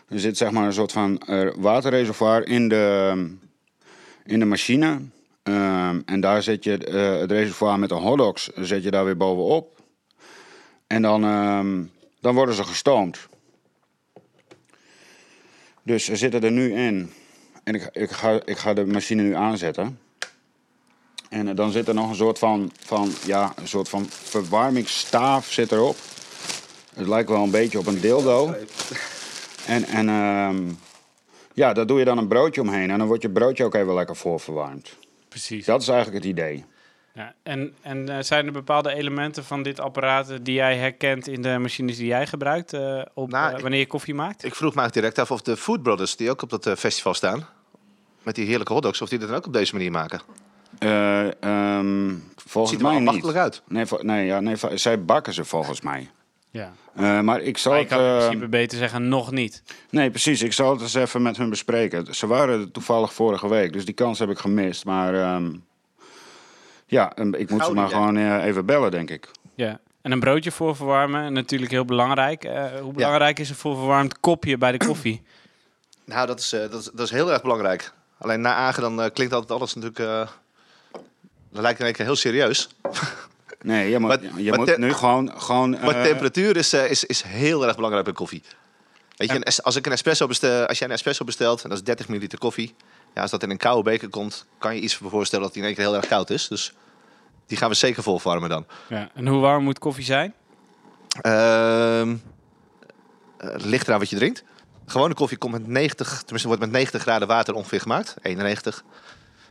Er 0.08 0.20
zit 0.20 0.36
zeg 0.36 0.50
maar 0.50 0.66
een 0.66 0.72
soort 0.72 0.92
van 0.92 1.22
waterreservoir 1.56 2.46
in 2.46 2.68
de, 2.68 3.14
in 4.24 4.38
de 4.38 4.44
machine. 4.44 5.00
Ehm, 5.42 6.00
en 6.04 6.20
daar 6.20 6.42
zet 6.42 6.64
je 6.64 6.70
het 6.70 7.30
reservoir 7.30 7.78
met 7.78 7.88
de 7.88 7.94
hotdogs 7.94 8.50
zet 8.54 8.82
je 8.82 8.90
daar 8.90 9.04
weer 9.04 9.16
bovenop. 9.16 9.79
En 10.90 11.02
dan, 11.02 11.24
ehm, 11.24 11.82
dan 12.20 12.34
worden 12.34 12.54
ze 12.54 12.64
gestoomd. 12.64 13.28
Dus 15.82 16.04
ze 16.04 16.16
zitten 16.16 16.42
er 16.42 16.50
nu 16.50 16.74
in. 16.74 17.12
En 17.64 17.74
ik, 17.74 17.88
ik, 17.92 18.10
ga, 18.10 18.40
ik 18.44 18.58
ga 18.58 18.74
de 18.74 18.86
machine 18.86 19.22
nu 19.22 19.34
aanzetten. 19.34 19.98
En 21.28 21.48
eh, 21.48 21.56
dan 21.56 21.70
zit 21.70 21.88
er 21.88 21.94
nog 21.94 22.08
een 22.08 22.14
soort 22.14 22.38
van, 22.38 22.72
van, 22.78 23.12
ja, 23.26 23.52
een 23.56 23.68
soort 23.68 23.88
van 23.88 24.06
verwarmingsstaaf 24.08 25.52
zit 25.52 25.72
erop. 25.72 25.96
Het 26.94 27.08
lijkt 27.08 27.28
wel 27.28 27.42
een 27.42 27.50
beetje 27.50 27.78
op 27.78 27.86
een 27.86 28.00
dildo. 28.00 28.54
En, 29.66 29.84
en 29.84 30.08
ehm, 30.08 30.72
ja, 31.54 31.72
daar 31.72 31.86
doe 31.86 31.98
je 31.98 32.04
dan 32.04 32.18
een 32.18 32.28
broodje 32.28 32.60
omheen. 32.60 32.90
En 32.90 32.98
dan 32.98 33.06
wordt 33.06 33.22
je 33.22 33.30
broodje 33.30 33.64
ook 33.64 33.74
even 33.74 33.94
lekker 33.94 34.16
voorverwarmd. 34.16 34.96
Precies. 35.28 35.64
Dat 35.64 35.82
is 35.82 35.88
eigenlijk 35.88 36.24
het 36.24 36.32
idee. 36.32 36.64
Ja, 37.14 37.34
en 37.42 37.74
en 37.82 38.08
eh, 38.08 38.22
zijn 38.22 38.46
er 38.46 38.52
bepaalde 38.52 38.94
elementen 38.94 39.44
van 39.44 39.62
dit 39.62 39.80
apparaat 39.80 40.38
die 40.42 40.54
jij 40.54 40.76
herkent 40.76 41.28
in 41.28 41.42
de 41.42 41.58
machines 41.58 41.96
die 41.96 42.06
jij 42.06 42.26
gebruikt 42.26 42.72
eh, 42.72 43.02
op, 43.14 43.30
Nou, 43.30 43.54
eh, 43.54 43.60
wanneer 43.60 43.78
je 43.80 43.86
koffie 43.86 44.14
maakt? 44.14 44.44
Ik 44.44 44.54
vroeg 44.54 44.74
me 44.74 44.80
eigenlijk 44.80 44.94
direct 44.94 45.18
af 45.18 45.36
of 45.36 45.42
de 45.42 45.56
Food 45.56 45.82
Brothers, 45.82 46.16
die 46.16 46.30
ook 46.30 46.42
op 46.42 46.50
dat 46.50 46.78
festival 46.78 47.14
staan, 47.14 47.46
met 48.22 48.34
die 48.34 48.46
heerlijke 48.46 48.72
hotdogs, 48.72 49.00
of 49.00 49.08
die 49.08 49.18
dat 49.18 49.28
dan 49.28 49.36
ook 49.36 49.46
op 49.46 49.52
deze 49.52 49.74
manier 49.74 49.90
maken. 49.90 50.20
Eh, 50.78 51.42
ehm, 51.42 52.14
volgens 52.36 52.72
Ziet 52.72 52.82
er 52.82 52.92
mij 52.92 53.04
wel 53.04 53.12
niet. 53.12 53.34
uit. 53.36 53.62
Nee, 53.68 53.84
nee, 54.00 54.26
ja, 54.26 54.40
nee, 54.40 54.56
zij 54.74 55.04
bakken 55.04 55.32
ze 55.34 55.44
volgens 55.44 55.80
mij. 55.80 56.10
Ja. 56.50 56.72
Eh, 56.94 57.20
maar 57.20 57.40
ik 57.40 57.58
zal 57.58 57.72
Maar 57.72 57.80
het... 57.80 57.90
ik 57.90 57.96
kan 57.96 58.06
in 58.06 58.12
eh, 58.12 58.18
principe 58.18 58.48
beter 58.48 58.78
zeggen 58.78 59.08
nog 59.08 59.30
niet. 59.30 59.62
Nee, 59.90 60.10
precies. 60.10 60.42
Ik 60.42 60.52
zal 60.52 60.72
het 60.72 60.80
eens 60.80 60.94
even 60.94 61.22
met 61.22 61.36
hun 61.36 61.50
bespreken. 61.50 62.14
Ze 62.14 62.26
waren 62.26 62.60
er 62.60 62.70
toevallig 62.70 63.12
vorige 63.12 63.48
week, 63.48 63.72
dus 63.72 63.84
die 63.84 63.94
kans 63.94 64.18
heb 64.18 64.30
ik 64.30 64.38
gemist. 64.38 64.84
Maar 64.84 65.14
ehm, 65.14 65.52
ja, 66.90 67.16
ik 67.16 67.50
moet 67.50 67.64
ze 67.64 67.72
maar 67.72 67.88
gewoon 67.88 68.16
eh, 68.16 68.44
even 68.44 68.66
bellen, 68.66 68.90
denk 68.90 69.10
ik. 69.10 69.30
Ja. 69.54 69.80
En 70.02 70.12
een 70.12 70.20
broodje 70.20 70.50
voorverwarmen, 70.50 71.32
natuurlijk 71.32 71.70
heel 71.70 71.84
belangrijk. 71.84 72.44
Eh, 72.44 72.64
hoe 72.80 72.92
belangrijk 72.92 73.38
is 73.38 73.48
een 73.48 73.54
voorverwarmd 73.54 74.20
kopje 74.20 74.58
bij 74.58 74.72
de 74.72 74.86
koffie? 74.86 75.22
Nou, 76.04 76.26
dat 76.26 76.38
is, 76.38 76.52
eh, 76.52 76.60
dat 76.60 76.80
is, 76.80 76.84
dat 76.92 77.06
is 77.06 77.10
heel 77.10 77.32
erg 77.32 77.42
belangrijk. 77.42 77.92
Alleen 78.18 78.40
na 78.40 78.54
Agen 78.54 78.82
dan 78.96 79.12
klinkt 79.12 79.32
altijd 79.32 79.58
alles 79.58 79.74
natuurlijk... 79.74 79.98
eh 79.98 80.28
dat 81.52 81.62
lijkt 81.62 81.78
in 81.78 81.84
één 81.84 81.94
keer 81.94 82.04
heel 82.04 82.16
serieus. 82.16 82.68
Nee, 83.62 83.90
je 83.90 83.98
moet, 83.98 84.08
Maar- 84.08 84.40
je 84.42 84.50
maar 84.50 84.58
moet 84.58 84.76
nu 84.76 84.92
gewoon... 84.92 85.32
gewoon 85.40 85.70
Maar 85.70 85.94
eh, 85.94 86.02
temperatuur 86.02 86.56
is, 86.56 86.72
is, 86.72 87.04
is 87.04 87.22
heel 87.22 87.66
erg 87.66 87.74
belangrijk 87.74 88.04
bij 88.04 88.14
koffie. 88.14 88.42
Weet 89.16 89.30
je, 89.30 89.62
als, 89.62 89.76
ik 89.76 89.86
een 89.86 89.92
espresso 89.92 90.26
bestel, 90.26 90.66
als 90.66 90.78
jij 90.78 90.88
een 90.88 90.94
espresso 90.94 91.24
bestelt, 91.24 91.62
en 91.62 91.68
dat 91.68 91.78
is 91.78 91.84
30 91.84 92.08
milliliter 92.08 92.38
koffie. 92.38 92.74
Ja, 93.14 93.22
als 93.22 93.30
dat 93.30 93.42
in 93.42 93.50
een 93.50 93.56
koude 93.56 93.82
beker 93.82 94.08
komt, 94.08 94.46
kan 94.58 94.74
je 94.74 94.80
iets 94.80 94.94
voor 94.94 95.10
voorstellen 95.10 95.44
dat 95.44 95.54
die 95.54 95.62
in 95.62 95.68
één 95.68 95.76
keer 95.76 95.86
heel 95.86 95.96
erg 95.96 96.06
koud 96.06 96.30
is. 96.30 96.48
Dus 96.48 96.72
die 97.46 97.58
gaan 97.58 97.68
we 97.68 97.74
zeker 97.74 98.02
volvarmen 98.02 98.48
dan. 98.48 98.66
Ja. 98.88 99.10
En 99.14 99.26
hoe 99.26 99.40
warm 99.40 99.64
moet 99.64 99.78
koffie 99.78 100.04
zijn? 100.04 100.34
Eh, 101.20 102.10
ligt 103.56 103.86
eraan 103.86 103.98
wat 103.98 104.10
je 104.10 104.16
drinkt. 104.16 104.44
Gewone 104.86 105.14
koffie 105.14 105.38
komt 105.38 105.52
met 105.52 105.66
90, 105.66 106.18
tenminste 106.18 106.46
wordt 106.48 106.62
met 106.62 106.70
90 106.70 107.02
graden 107.02 107.28
water 107.28 107.54
ongeveer 107.54 107.80
gemaakt. 107.80 108.16
91. 108.22 108.84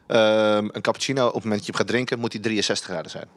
Ehm, 0.07 0.67
een 0.71 0.81
cappuccino, 0.81 1.27
op 1.27 1.33
het 1.33 1.43
moment 1.43 1.59
dat 1.59 1.65
je 1.65 1.71
hem 1.71 1.81
gaat 1.81 1.87
drinken, 1.87 2.19
moet 2.19 2.31
die 2.31 2.39
63 2.39 2.87
graden 2.87 3.11
zijn. 3.11 3.27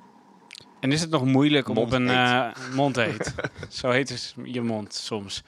En 0.83 0.93
is 0.93 1.01
het 1.01 1.11
nog 1.11 1.25
moeilijk 1.25 1.69
om 1.69 1.77
op 1.77 1.93
een 1.93 2.09
eh 2.11 2.47
mond 2.73 2.97
heet? 2.97 3.35
Zo 3.81 3.91
heet 3.91 4.09
dus 4.09 4.35
je 4.45 4.61
mond 4.61 4.95
soms, 4.95 5.43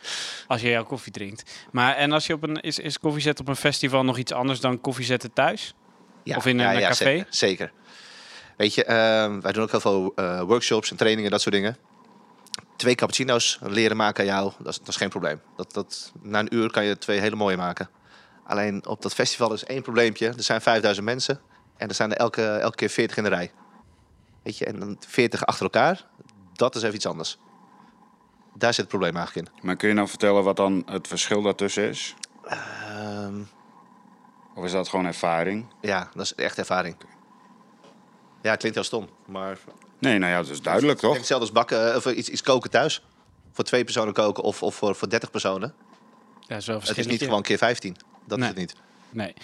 als 0.47 0.61
je 0.61 0.69
jouw 0.69 0.85
koffie 0.85 1.13
drinkt. 1.13 1.67
Maar 1.73 1.95
en 1.95 2.13
als 2.13 2.27
je 2.27 2.33
op 2.33 2.43
een 2.43 2.61
is, 2.61 2.79
is 2.79 2.99
koffie 2.99 3.23
zetten 3.23 3.45
op 3.45 3.51
een 3.51 3.57
festival 3.57 4.05
nog 4.05 4.19
iets 4.19 4.33
anders 4.33 4.61
dan 4.61 4.81
koffie 4.81 5.05
zetten 5.05 5.33
thuis? 5.33 5.75
Ja, 6.23 6.37
Of 6.37 6.47
in 6.47 6.59
een 6.59 6.81
café? 6.81 6.95
Zeker, 6.95 7.27
zeker. 7.31 7.73
Weet 8.57 8.75
je, 8.75 8.85
ehm, 8.85 9.41
wij 9.41 9.53
doen 9.53 9.63
ook 9.63 9.71
heel 9.71 9.81
veel 9.81 10.13
eh, 10.17 10.41
workshops 10.41 10.91
en 10.91 10.97
trainingen, 10.97 11.31
dat 11.31 11.41
soort 11.41 11.55
dingen. 11.55 11.77
Twee 12.77 12.95
cappuccino's 12.95 13.59
leren 13.63 13.97
maken 13.97 14.21
aan 14.21 14.31
jou, 14.31 14.53
dat 14.59 14.73
is, 14.73 14.79
dat 14.79 14.89
is 14.89 14.97
geen 14.97 15.09
probleem. 15.09 15.41
Dat, 15.57 15.73
dat, 15.73 16.13
na 16.23 16.39
een 16.39 16.55
uur 16.55 16.71
kan 16.71 16.85
je 16.85 16.99
twee 16.99 17.21
hele 17.21 17.37
mooie 17.37 17.57
maken. 17.57 17.89
Alleen 18.47 18.87
op 18.87 19.03
dat 19.03 19.15
festival 19.15 19.53
is 19.53 19.65
één 19.65 19.83
probleempje. 19.83 20.27
Er 20.27 20.43
zijn 20.43 20.61
5000 20.61 21.07
mensen 21.07 21.41
en 21.77 21.89
er 21.89 21.95
zijn 21.95 22.11
er 22.11 22.17
elke, 22.17 22.47
elke 22.47 22.77
keer 22.77 22.89
40 22.89 23.17
in 23.17 23.23
de 23.23 23.29
rij. 23.29 23.51
Weet 24.45 24.59
je, 24.59 24.65
en 24.65 24.79
dan 24.79 24.97
40 25.09 25.47
achter 25.47 25.63
elkaar, 25.65 26.05
dat 26.53 26.75
is 26.75 26.83
even 26.83 26.95
iets 26.95 27.07
anders. 27.07 27.39
Daar 28.55 28.71
zit 28.71 28.81
het 28.81 28.89
probleem 28.89 29.17
eigenlijk 29.17 29.49
in. 29.49 29.55
Maar 29.67 29.77
kun 29.77 29.89
je 29.89 29.95
nou 29.95 30.09
vertellen 30.09 30.45
wat 30.45 30.57
dan 30.57 30.83
het 30.87 31.09
verschil 31.09 31.43
daartussen 31.43 31.89
is? 31.89 32.15
Ehm, 32.45 33.41
Of 34.55 34.65
is 34.65 34.73
dat 34.73 34.89
gewoon 34.89 35.05
ervaring? 35.07 35.67
ja, 35.81 36.09
dat 36.15 36.25
is 36.25 36.35
echt 36.35 36.59
ervaring. 36.59 36.97
Ja, 38.43 38.51
het 38.51 38.59
klinkt 38.59 38.77
heel 38.79 38.87
stom, 38.87 39.09
maar 39.27 39.59
Nee, 39.99 40.19
nou 40.19 40.33
ja, 40.33 40.39
dat 40.39 40.49
is 40.49 40.63
duidelijk, 40.63 40.99
toch? 40.99 41.17
hetzelfde 41.17 41.47
als 41.47 41.55
bakken 41.55 41.91
eh, 41.91 41.97
of 41.97 42.07
iets, 42.07 42.29
iets 42.29 42.43
koken 42.43 42.71
thuis. 42.71 43.05
Voor 43.53 43.65
twee 43.65 43.85
personen 43.85 44.13
koken 44.13 44.43
of, 44.43 44.63
of 44.63 44.75
voor, 44.75 44.95
voor 44.95 45.09
30 45.09 45.31
personen. 45.31 45.75
Ja, 46.41 46.61
zo 46.61 46.79
Het 46.79 46.99
is 46.99 47.07
niet 47.07 47.23
gewoon 47.23 47.43
keer 47.43 47.59
15. 47.59 47.97
Dat 48.25 48.39
Nee. 48.39 48.49
is 48.49 48.55
het 48.55 48.59
niet. 48.61 48.75
Nee. 49.11 49.35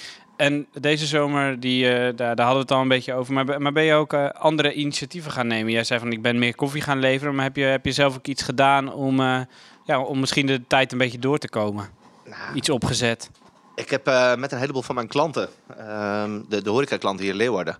En 0.40 0.66
deze 0.72 1.06
zomer, 1.06 1.60
die, 1.60 1.88
eh, 1.88 2.16
daar, 2.16 2.36
daar 2.36 2.46
hadden 2.46 2.54
we 2.54 2.60
het 2.60 2.70
al 2.70 2.80
een 2.80 2.88
beetje 2.88 3.14
over. 3.14 3.32
Maar, 3.32 3.60
maar 3.62 3.72
ben 3.72 3.82
je 3.82 3.94
ook 3.94 4.12
eh, 4.12 4.28
andere 4.28 4.72
initiatieven 4.72 5.30
gaan 5.32 5.46
nemen? 5.46 5.72
Jij 5.72 5.84
zei 5.84 6.00
van 6.00 6.12
ik 6.12 6.22
ben 6.22 6.38
meer 6.38 6.54
koffie 6.54 6.82
gaan 6.82 6.98
leveren. 6.98 7.34
Maar 7.34 7.44
heb 7.44 7.56
je, 7.56 7.62
heb 7.62 7.84
je 7.84 7.92
zelf 7.92 8.16
ook 8.16 8.26
iets 8.26 8.42
gedaan 8.42 8.92
om, 8.92 9.20
eh, 9.20 9.40
ja, 9.84 10.00
om 10.00 10.20
misschien 10.20 10.46
de 10.46 10.66
tijd 10.66 10.92
een 10.92 10.98
beetje 10.98 11.18
door 11.18 11.38
te 11.38 11.48
komen? 11.48 11.88
Nou, 12.24 12.54
Iets 12.54 12.70
opgezet? 12.70 13.30
ik 13.74 13.90
heb 13.90 14.04
met 14.38 14.52
een 14.52 14.58
heleboel 14.58 14.82
van 14.82 14.94
mijn 14.94 15.08
klanten, 15.08 15.48
ehm, 15.78 16.40
de, 16.48 16.62
de 16.62 16.70
horecaklanten 16.70 17.24
hier 17.24 17.32
in 17.32 17.38
Leeuwarden, 17.38 17.78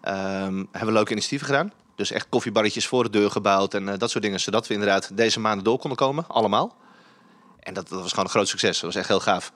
ehm, 0.00 0.56
hebben 0.56 0.86
we 0.86 0.92
leuke 0.92 1.12
initiatieven 1.12 1.46
gedaan. 1.46 1.72
Dus 1.96 2.10
echt 2.10 2.26
koffiebarretjes 2.28 2.86
voor 2.86 3.02
de 3.02 3.10
deur 3.10 3.30
gebouwd 3.30 3.74
en 3.74 3.98
dat 3.98 4.10
soort 4.10 4.24
dingen. 4.24 4.40
Zodat 4.40 4.66
we 4.66 4.74
inderdaad 4.74 5.16
deze 5.16 5.40
maanden 5.40 5.64
door 5.64 5.78
konden 5.78 5.98
komen, 5.98 6.24
allemaal. 6.28 6.76
En 7.60 7.74
dat, 7.74 7.88
dat 7.88 8.00
was 8.00 8.10
gewoon 8.10 8.24
een 8.24 8.30
groot 8.30 8.48
succes. 8.48 8.80
Dat 8.80 8.92
was 8.92 8.94
echt 8.94 9.08
heel 9.08 9.20
gaaf. 9.20 9.52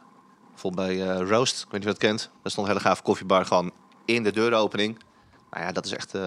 Bijvoorbeeld 0.62 0.86
bij 0.86 1.08
eh, 1.20 1.28
Roast, 1.28 1.62
ik 1.62 1.70
weet 1.70 1.72
niet 1.72 1.80
of 1.80 1.86
je 1.86 1.98
dat 1.98 2.10
kent. 2.10 2.30
Daar 2.42 2.52
stond 2.52 2.66
een 2.66 2.72
hele 2.72 2.84
gaaf 2.84 3.02
koffiebar 3.02 3.46
gewoon 3.46 3.72
in 4.04 4.22
de 4.22 4.32
deuropening. 4.32 4.98
Nou 5.50 5.64
ja, 5.64 5.72
dat 5.72 5.84
is 5.84 5.92
echt, 5.92 6.14
eh, 6.14 6.22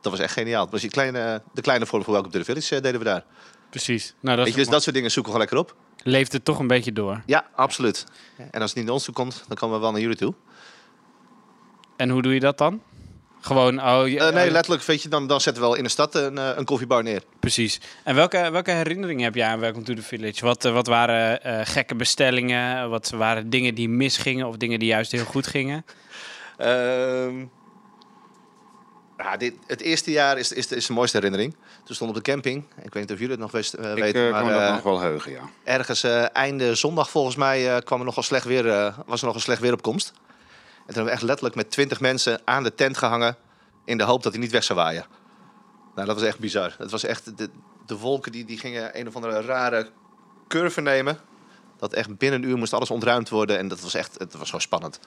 dat 0.00 0.12
was 0.12 0.20
echt 0.20 0.32
geniaal. 0.32 0.62
Dat 0.62 0.70
was 0.72 0.80
die 0.80 0.90
kleine, 0.90 1.42
de 1.52 1.60
kleine 1.60 1.86
vorm 1.86 2.02
van 2.02 2.12
Welcome 2.12 2.32
to 2.32 2.38
the 2.38 2.44
Village 2.44 2.80
deden 2.80 2.98
we 2.98 3.06
daar. 3.06 3.24
Precies. 3.70 4.14
Nou, 4.20 4.36
dat 4.36 4.44
Weet 4.44 4.54
je, 4.54 4.60
dus 4.60 4.70
dat 4.70 4.82
soort 4.82 4.94
dingen 4.94 5.10
zoeken 5.10 5.32
we 5.32 5.38
gewoon 5.38 5.58
lekker 5.58 5.74
op. 5.74 5.82
leeft 6.02 6.32
het 6.32 6.44
toch 6.44 6.58
een 6.58 6.66
beetje 6.66 6.92
door. 6.92 7.22
Ja, 7.26 7.46
absoluut. 7.54 8.06
En 8.50 8.60
als 8.60 8.70
het 8.70 8.74
niet 8.74 8.84
naar 8.84 8.94
ons 8.94 9.04
toe 9.04 9.14
komt, 9.14 9.44
dan 9.48 9.56
komen 9.56 9.76
we 9.76 9.82
wel 9.82 9.92
naar 9.92 10.00
jullie 10.00 10.16
toe. 10.16 10.34
En 11.96 12.10
hoe 12.10 12.22
doe 12.22 12.34
je 12.34 12.40
dat 12.40 12.58
dan? 12.58 12.82
Gewoon, 13.44 13.80
oh, 13.82 14.08
je- 14.08 14.18
Eh, 14.18 14.32
nee, 14.34 14.46
oh, 14.46 14.52
letterlijk, 14.52 14.82
weet 14.84 15.02
je, 15.02 15.08
dan, 15.08 15.26
dan 15.26 15.40
zetten 15.40 15.62
we 15.62 15.68
wel 15.68 15.76
in 15.78 15.82
de 15.84 15.88
stad 15.90 16.14
een, 16.14 16.38
eh, 16.38 16.50
een 16.56 16.64
koffiebar 16.64 17.02
neer. 17.02 17.22
precies. 17.40 17.80
En 18.04 18.14
welke, 18.14 18.48
welke 18.50 18.70
herinneringen 18.70 19.24
heb 19.24 19.34
jij 19.34 19.46
aan 19.46 19.60
Welcome 19.60 19.84
to 19.84 19.94
the 19.94 20.02
Village? 20.02 20.44
Wat, 20.44 20.64
eh, 20.64 20.72
wat 20.72 20.86
waren 20.86 21.42
eh, 21.44 21.60
gekke 21.64 21.94
bestellingen? 21.94 22.90
Wat 22.90 23.10
waren 23.10 23.50
dingen 23.50 23.74
die 23.74 23.88
misgingen 23.88 24.46
of 24.46 24.56
dingen 24.56 24.78
die 24.78 24.88
juist 24.88 25.12
heel 25.12 25.24
goed 25.24 25.46
gingen? 25.46 25.84
Ehm, 26.56 27.44
ja, 29.18 29.36
dit, 29.36 29.54
het 29.66 29.80
eerste 29.80 30.10
jaar 30.10 30.38
is, 30.38 30.52
is, 30.52 30.66
de- 30.66 30.76
is 30.76 30.86
de 30.86 30.92
mooiste 30.92 31.16
herinnering. 31.16 31.54
Toen 31.84 31.94
stond 31.94 32.10
op 32.10 32.16
de 32.16 32.22
camping. 32.30 32.64
Ik 32.82 32.92
weet 32.94 33.02
niet 33.02 33.12
of 33.12 33.16
jullie 33.18 33.30
het 33.32 33.40
nog 33.40 33.50
wist, 33.50 33.72
eh, 33.74 33.90
Ik 33.90 34.02
weten. 34.02 34.24
eh, 34.26 34.30
maar 34.30 34.40
kan 34.42 34.50
me 34.50 34.56
dat 34.58 34.68
eh, 34.68 34.74
nog 34.74 34.82
wel 34.82 35.00
heugen, 35.00 35.32
ja. 35.32 35.40
ergens 35.64 36.02
eh, 36.02 36.24
einde 36.36 36.74
zondag 36.74 37.10
volgens 37.10 37.36
mij 37.36 37.74
eh, 37.74 37.82
kwam 37.84 37.98
er 37.98 38.04
nogal 38.04 38.22
slecht 38.22 38.44
weer, 38.44 38.68
eh, 38.70 38.98
was 39.06 39.20
er 39.20 39.26
nog 39.26 39.34
een 39.34 39.40
slecht 39.40 39.60
weeropkomst. 39.60 40.08
En 40.08 40.21
toen 40.86 40.94
hebben 40.94 41.04
we 41.04 41.10
echt 41.10 41.22
letterlijk 41.22 41.54
met 41.54 41.70
twintig 41.70 42.00
mensen 42.00 42.40
aan 42.44 42.62
de 42.62 42.74
tent 42.74 42.96
gehangen. 42.96 43.36
In 43.84 43.98
de 43.98 44.04
hoop 44.04 44.22
dat 44.22 44.32
hij 44.32 44.40
niet 44.40 44.50
weg 44.50 44.64
zou 44.64 44.78
waaien. 44.78 45.04
Nou, 45.94 46.06
dat 46.06 46.16
was 46.16 46.26
echt 46.26 46.38
bizar. 46.38 46.74
Het 46.78 46.90
was 46.90 47.04
echt, 47.04 47.38
de, 47.38 47.50
de 47.86 47.98
wolken 47.98 48.32
die, 48.32 48.44
die 48.44 48.58
gingen 48.58 48.98
een 48.98 49.08
of 49.08 49.14
andere 49.14 49.40
rare 49.40 49.90
curve 50.48 50.80
nemen. 50.80 51.18
Dat 51.76 51.92
echt 51.92 52.18
binnen 52.18 52.42
een 52.42 52.48
uur 52.48 52.56
moest 52.56 52.72
alles 52.72 52.90
ontruimd 52.90 53.28
worden. 53.28 53.58
En 53.58 53.68
dat 53.68 53.80
was 53.80 53.94
echt, 53.94 54.18
het 54.18 54.32
was 54.32 54.46
gewoon 54.46 54.60
spannend. 54.60 55.00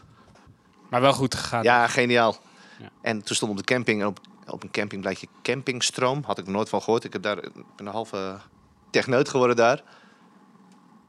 Maar 0.89 1.01
wel 1.01 1.13
goed 1.13 1.35
gegaan. 1.35 1.63
Ja, 1.63 1.87
geniaal. 1.87 2.37
Ja. 2.79 2.89
En 3.01 3.23
toen 3.23 3.35
stond 3.35 3.51
op 3.51 3.57
de 3.57 3.63
camping, 3.63 4.01
en 4.01 4.07
op, 4.07 4.19
op 4.47 4.63
een 4.63 4.71
camping 4.71 5.01
blijkt 5.01 5.19
je 5.19 5.27
campingstroom. 5.41 6.23
Had 6.25 6.37
ik 6.37 6.47
nooit 6.47 6.69
van 6.69 6.81
gehoord. 6.81 7.03
Ik 7.03 7.13
heb 7.13 7.21
daar 7.21 7.35
ben 7.35 7.63
een 7.75 7.87
halve 7.87 8.37
techneut 8.89 9.29
geworden 9.29 9.55
daar. 9.55 9.83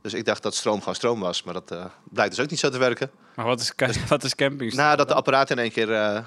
Dus 0.07 0.15
ik 0.15 0.25
dacht 0.25 0.43
dat 0.43 0.55
stroom 0.55 0.79
gewoon 0.79 0.95
stroom 0.95 1.21
was. 1.21 1.43
Maar 1.43 1.55
dat 1.55 1.71
eh, 1.71 1.85
blijkt 2.11 2.35
dus 2.35 2.45
ook 2.45 2.51
niet 2.51 2.59
zo 2.59 2.69
te 2.71 2.79
werken. 2.79 3.11
Maar 3.35 3.47
wat 3.47 3.61
is, 3.61 3.75
ca- 3.75 3.91
wat 4.09 4.25
is 4.25 4.35
camping? 4.35 4.73
Nadat 4.75 5.09
de 5.09 5.15
apparaten 5.15 5.57
in 5.57 5.63
één 5.63 5.73
keer 5.73 5.93
eh, 5.93 6.19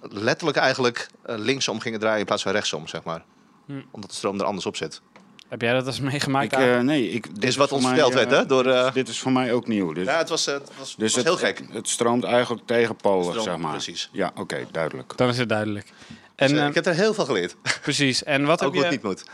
letterlijk 0.00 0.56
eigenlijk 0.58 1.06
eh, 1.22 1.38
linksom 1.38 1.80
gingen 1.80 2.00
draaien 2.00 2.18
in 2.18 2.24
plaats 2.24 2.42
van 2.42 2.52
rechtsom, 2.52 2.86
zeg 2.88 3.02
maar. 3.02 3.24
Hm. 3.66 3.80
Omdat 3.90 4.10
de 4.10 4.16
stroom 4.16 4.38
er 4.40 4.44
anders 4.46 4.66
op 4.66 4.76
zit. 4.76 5.00
Heb 5.48 5.60
jij 5.60 5.72
dat 5.72 5.86
eens 5.86 6.00
meegemaakt? 6.00 6.52
Ik, 6.52 6.82
nee, 6.82 7.10
ik, 7.10 7.34
dit 7.34 7.44
is 7.44 7.56
wat 7.56 7.72
ons 7.72 7.86
verteld 7.86 8.14
werd, 8.14 8.30
hè, 8.30 8.46
door, 8.46 8.66
eh, 8.66 8.92
Dit 8.92 9.08
is 9.08 9.18
voor 9.20 9.32
mij 9.32 9.52
ook 9.52 9.66
nieuw. 9.66 9.92
Dus, 9.92 10.06
Ja, 10.06 10.18
het 10.18 10.28
was, 10.28 10.46
het 10.46 10.70
was, 10.78 10.96
dus 10.96 11.14
was 11.14 11.14
het, 11.14 11.24
heel 11.24 11.36
gek. 11.48 11.58
Het, 11.58 11.72
het 11.72 11.88
stroomt 11.88 12.24
eigenlijk 12.24 12.66
tegenpolig, 12.66 13.26
Stroom, 13.28 13.44
zeg 13.44 13.56
maar. 13.56 13.70
precies. 13.70 14.08
Ja, 14.12 14.30
oké, 14.34 14.66
duidelijk. 14.72 15.12
Dan 15.16 15.28
is 15.28 15.38
het 15.38 15.48
duidelijk. 15.48 15.92
Dus, 16.34 16.50
En, 16.52 16.66
ik 16.68 16.74
heb 16.74 16.86
er 16.86 16.94
heel 16.94 17.14
veel 17.14 17.24
geleerd. 17.24 17.56
precies. 17.82 18.24
En 18.24 18.44
wat 18.44 18.62
Ook 18.62 18.74
heb 18.74 18.74
je... 18.74 18.80
het 18.82 18.90
niet 18.90 19.02
moet. 19.02 19.24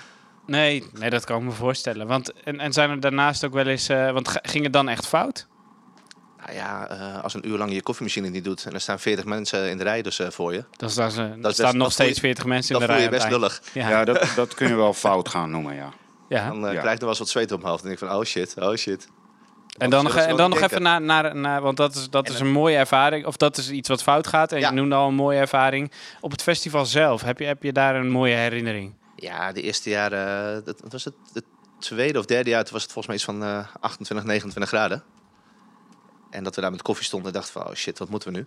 Nee, 0.47 0.85
nee, 0.93 1.11
dat 1.11 1.25
kan 1.25 1.37
ik 1.39 1.43
me 1.45 1.51
voorstellen. 1.51 2.07
Want, 2.07 2.33
en, 2.43 2.61
en 2.61 2.73
zijn 2.73 2.91
er 2.91 3.01
daarnaast 3.01 3.45
ook 3.45 3.53
wel 3.53 3.67
eens... 3.67 3.89
eh, 3.89 4.11
want 4.11 4.39
ging 4.43 4.65
het 4.65 4.73
dan 4.73 4.89
echt 4.89 5.07
fout? 5.07 5.47
Nou 6.39 6.57
ja, 6.57 6.87
eh, 6.89 7.23
als 7.23 7.35
een 7.35 7.49
uur 7.49 7.59
lang 7.59 7.73
je 7.73 7.83
koffiemachine 7.83 8.29
niet 8.29 8.45
doet 8.45 8.65
en 8.67 8.73
er 8.75 8.81
staan 8.81 8.99
40 9.01 9.25
mensen 9.25 9.71
in 9.71 9.77
de 9.79 9.83
rij 9.85 10.03
dus 10.03 10.19
eh, 10.19 10.31
voor 10.31 10.53
je, 10.53 10.65
Dan 10.77 10.91
staan, 10.91 11.11
ze, 11.11 11.35
best- 11.41 11.55
staan 11.55 11.77
nog 11.77 11.87
dat 11.89 11.97
voel 11.97 12.07
je- 12.07 12.13
steeds 12.13 12.21
40 12.21 12.45
mensen 12.45 12.75
in 12.75 12.81
de 12.81 12.87
voel 12.87 12.95
rij. 12.95 13.05
je 13.05 13.11
best 13.11 13.29
lullig. 13.31 13.63
Ja, 13.73 13.89
Ja, 13.89 14.05
dat, 14.05 14.33
dat 14.37 14.55
kun 14.55 14.69
je 14.69 14.75
wel 14.75 14.93
fout 14.95 15.29
gaan 15.29 15.51
noemen, 15.51 15.75
ja. 15.75 15.89
ja. 16.29 16.49
Dan 16.49 16.61
Ja. 16.61 16.69
krijg 16.69 16.83
je 16.83 16.89
nog 16.91 16.99
wel 17.01 17.09
eens 17.09 17.19
wat 17.19 17.29
zweet 17.29 17.53
op 17.53 17.59
mijn 17.59 17.71
hoofd. 17.71 17.83
En 17.83 17.89
denk 17.89 18.01
ik 18.01 18.09
van, 18.09 18.17
oh 18.19 18.25
shit, 18.25 18.55
oh 18.59 18.75
shit. 18.75 19.09
En 19.79 19.91
dan 19.91 20.05
nog, 20.05 20.17
en 20.17 20.37
dan 20.37 20.51
nog 20.51 20.61
even 20.61 20.83
naar, 20.83 21.01
naar, 21.03 21.37
naar... 21.37 21.61
Want 21.63 21.77
dat 21.77 21.95
is, 21.95 22.11
dat 22.11 22.29
is 22.29 22.41
een 22.41 22.51
mooie 22.53 22.77
ervaring. 22.77 23.27
Of 23.27 23.37
dat 23.37 23.57
is 23.57 23.71
iets 23.71 23.89
wat 23.89 24.03
fout 24.03 24.27
gaat. 24.27 24.53
En 24.53 24.61
Ja. 24.61 24.69
je 24.69 24.75
noemde 24.75 24.95
al 24.95 25.09
een 25.09 25.15
mooie 25.15 25.39
ervaring. 25.39 25.93
Op 26.21 26.31
het 26.31 26.43
festival 26.43 26.87
zelf, 26.87 27.23
heb 27.23 27.39
je, 27.39 27.45
heb 27.45 27.63
je 27.63 27.73
daar 27.73 27.95
een 27.97 28.11
mooie 28.11 28.35
herinnering? 28.35 28.95
Ja, 29.17 29.53
de 29.53 29.63
eerste 29.63 29.91
jaren, 29.91 30.65
dat 30.65 30.81
dat 30.81 30.93
was 30.93 31.05
het, 31.05 31.15
het 31.33 31.45
tweede 31.79 32.19
of 32.19 32.25
derde 32.25 32.51
jaar, 32.51 32.65
toen 32.65 32.73
was 32.73 32.83
het 32.83 32.93
volgens 32.93 33.07
mij 33.07 33.17
iets 33.17 33.25
van 33.25 33.45
eh 33.45 33.75
28, 33.81 34.27
29 34.27 34.69
graden. 34.69 35.05
En 36.31 36.45
dat 36.45 36.55
we 36.55 36.61
daar 36.61 36.71
met 36.71 36.83
koffie 36.83 37.05
stonden 37.05 37.29
en 37.29 37.35
dachten 37.35 37.53
van, 37.53 37.71
oh 37.71 37.75
shit, 37.75 37.99
wat 37.99 38.09
moeten 38.09 38.33
we 38.33 38.39
nu? 38.39 38.47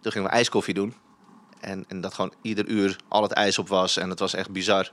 Toen 0.00 0.12
gingen 0.12 0.28
we 0.28 0.34
ijskoffie 0.34 0.74
doen. 0.74 0.94
En, 1.60 1.84
en 1.88 2.00
dat 2.00 2.14
gewoon 2.14 2.32
ieder 2.42 2.66
uur 2.66 2.96
al 3.08 3.22
het 3.22 3.32
ijs 3.32 3.58
op 3.58 3.68
was. 3.68 3.96
En 3.96 4.10
het 4.10 4.18
was 4.18 4.34
echt 4.34 4.50
bizar. 4.50 4.92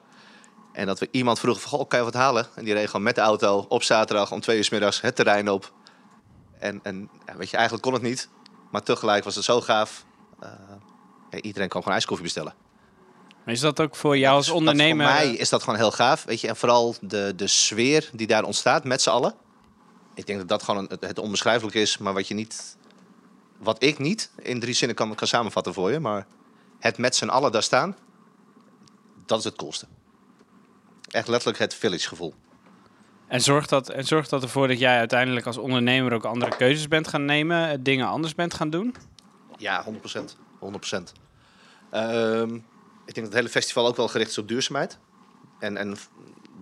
En 0.72 0.86
dat 0.86 1.00
we 1.00 1.08
iemand 1.12 1.39
vroegen 1.39 1.70
van, 1.70 1.88
kan 1.88 2.00
je 2.00 2.06
wat 2.06 2.13
halen? 2.13 2.48
En 2.56 2.63
die 2.63 2.74
reed 2.74 2.86
gewoon 2.86 3.03
met 3.03 3.15
de 3.15 3.22
auto 3.22 3.65
op 3.70 3.84
zaterdag 3.84 4.32
om 4.32 4.39
twee 4.39 4.58
uur 4.58 4.63
's 4.63 4.70
middags 4.70 5.01
het 5.01 5.15
terrein 5.15 5.50
op. 5.50 5.74
En, 6.60 6.79
en 6.84 7.10
weet 7.38 7.50
je, 7.50 7.56
eigenlijk 7.56 7.86
kon 7.86 7.94
het 7.94 8.01
niet. 8.01 8.29
Maar 8.72 8.84
tegelijk 8.84 9.24
was 9.24 9.36
het 9.36 9.44
zo 9.44 9.62
gaaf. 9.62 10.06
Eh, 10.39 10.50
iedereen 11.41 11.70
kon 11.70 11.82
gewoon 11.82 11.98
ijskoffie 11.98 12.25
bestellen. 12.25 12.53
Maar 13.48 13.56
is 13.56 13.62
dat 13.62 13.80
ook 13.80 13.96
voor 13.96 14.18
jou 14.18 14.36
als 14.36 14.50
ondernemer... 14.50 15.06
Voor 15.06 15.16
mij 15.16 15.34
is 15.34 15.50
dat 15.50 15.63
gewoon 15.63 15.80
heel 15.80 15.92
gaaf. 15.92 16.24
Weet 16.24 16.42
je, 16.42 16.48
en 16.48 16.56
vooral 16.56 16.96
de, 17.01 17.34
de 17.36 17.48
sfeer 17.48 18.10
die 18.13 18.27
daar 18.27 18.44
ontstaat 18.44 18.84
met 18.84 19.01
z'n 19.01 19.10
allen. 19.10 19.34
Ik 20.13 20.25
denk 20.25 20.39
dat 20.39 20.48
dat 20.48 20.63
gewoon 20.63 20.88
een- 20.89 20.98
het, 21.00 21.20
onbeschrijfelijk 21.20 21.75
is, 21.75 21.98
maar 21.98 22.13
wat 22.13 22.27
je 22.27 22.34
niet. 22.34 22.77
Wat 23.58 23.84
ik 23.84 24.00
niet 24.00 24.32
in 24.42 24.60
drie 24.60 24.74
zinnen 24.74 24.96
kan, 24.96 25.16
kan 25.16 25.27
samenvatten 25.27 25.74
voor 25.74 25.92
je. 25.92 26.00
Maar 26.00 26.25
het 26.80 26.98
met 26.98 27.16
z'n 27.16 27.27
allen 27.27 27.51
daar 27.51 27.63
staan, 27.63 27.96
dat 29.25 29.39
is 29.39 29.44
het 29.44 29.56
coolste. 29.56 29.86
Echt 31.10 31.27
letterlijk 31.27 31.60
het 31.60 31.74
village 31.74 32.08
gevoel. 32.08 32.34
En 33.27 33.42
zorgt, 33.42 33.70
dat, 33.70 33.89
en 33.89 34.04
zorgt 34.04 34.30
dat 34.30 34.44
ervoor 34.44 34.68
dat 34.68 34.80
jij 34.80 34.98
uiteindelijk 34.98 35.46
als 35.46 35.58
ondernemer 35.58 36.13
ook 36.13 36.25
andere 36.25 36.56
keuzes 36.56 36.88
bent 36.88 37.08
gaan 37.08 37.25
nemen, 37.25 37.70
eh, 37.70 37.77
dingen 37.80 38.08
anders 38.08 38.36
bent 38.36 38.54
gaan 38.54 38.70
doen? 38.70 38.96
Ja, 39.58 39.84
100%. 39.84 40.38
100%. 40.60 41.12
Ehm, 41.89 42.60
ik 43.08 43.14
denk 43.14 43.26
dat 43.26 43.26
het 43.26 43.34
hele 43.34 43.50
festival 43.50 43.88
ook 43.88 43.96
wel 43.96 44.08
gericht 44.08 44.30
is 44.30 44.38
op 44.38 44.48
duurzaamheid. 44.48 44.98
En, 45.60 45.78
en 45.78 45.98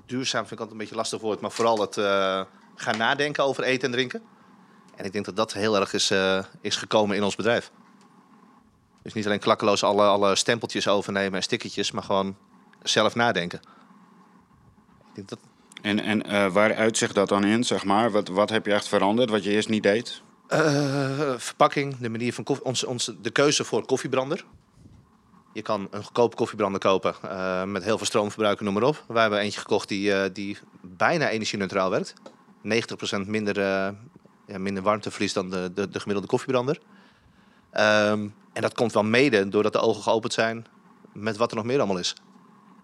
duurzaam 0.05 0.39
vind 0.39 0.51
ik 0.51 0.59
altijd 0.59 0.71
een 0.71 0.77
beetje 0.77 0.95
lastig 0.95 1.21
woord, 1.21 1.39
maar 1.39 1.51
vooral 1.51 1.81
het 1.81 1.97
eh, 1.97 2.41
gaan 2.75 2.97
nadenken 2.97 3.43
over 3.43 3.63
eten 3.63 3.87
en 3.87 3.91
drinken. 3.91 4.23
En 4.95 5.05
ik 5.05 5.13
denk 5.13 5.25
dat 5.25 5.35
dat 5.35 5.53
heel 5.53 5.79
erg 5.79 5.93
is, 5.93 6.11
eh, 6.11 6.43
is 6.61 6.75
gekomen 6.75 7.15
in 7.15 7.23
ons 7.23 7.35
bedrijf. 7.35 7.71
Dus 9.03 9.13
niet 9.13 9.25
alleen 9.25 9.39
klakkeloos 9.39 9.83
alle, 9.83 10.03
alle 10.03 10.35
stempeltjes 10.35 10.87
overnemen 10.87 11.33
en 11.33 11.43
stickertjes, 11.43 11.91
maar 11.91 12.03
gewoon 12.03 12.37
zelf 12.83 13.15
nadenken. 13.15 13.59
Ik 15.07 15.15
denk 15.15 15.29
dat, 15.29 15.39
En, 15.81 15.99
en 15.99 16.23
eh, 16.23 16.51
waar 16.51 16.75
uitzicht 16.75 17.15
dat 17.15 17.29
dan 17.29 17.43
in, 17.43 17.63
zeg 17.63 17.83
maar? 17.83 18.11
Wat, 18.11 18.27
wat 18.27 18.49
heb 18.49 18.65
je 18.65 18.73
echt 18.73 18.87
veranderd, 18.87 19.29
wat 19.29 19.43
je 19.43 19.51
eerst 19.51 19.69
niet 19.69 19.83
deed? 19.83 20.21
Verpakking, 21.37 21.97
de 21.97 22.09
manier 22.09 22.33
van 22.33 22.43
koffie, 22.43 22.65
ons, 22.65 22.83
ons, 22.83 23.11
de 23.21 23.29
keuze 23.29 23.63
voor 23.63 23.85
koffiebrander. 23.85 24.45
Je 25.55 25.61
kan 25.61 25.87
een 25.91 26.03
goedkope 26.03 26.35
koffiebrander 26.35 26.79
kopen 26.79 27.15
eh, 27.21 27.63
met 27.63 27.83
heel 27.83 27.97
veel 27.97 28.05
stroomverbruik, 28.05 28.59
noem 28.59 28.73
maar 28.73 28.83
op. 28.83 29.03
Wij 29.07 29.21
hebben 29.21 29.39
eentje 29.39 29.59
gekocht 29.59 29.87
die, 29.87 30.13
eh, 30.13 30.29
die 30.33 30.57
bijna 30.81 31.29
energie-neutraal 31.29 31.89
werkt. 31.89 32.13
90% 32.61 33.27
minder, 33.27 33.57
eh, 33.57 33.89
ja, 34.47 34.57
minder 34.57 34.83
warmteverlies 34.83 35.33
dan 35.33 35.49
de, 35.49 35.71
de, 35.73 35.89
de 35.89 35.99
gemiddelde 35.99 36.27
koffiebrander. 36.27 36.79
Ehm, 37.71 38.27
en 38.53 38.61
dat 38.61 38.73
komt 38.73 38.93
wel 38.93 39.03
mede 39.03 39.49
doordat 39.49 39.73
de 39.73 39.79
ogen 39.79 40.03
geopend 40.03 40.33
zijn 40.33 40.65
met 41.13 41.37
wat 41.37 41.49
er 41.51 41.57
nog 41.57 41.65
meer 41.65 41.77
allemaal 41.77 41.97
is. 41.99 42.15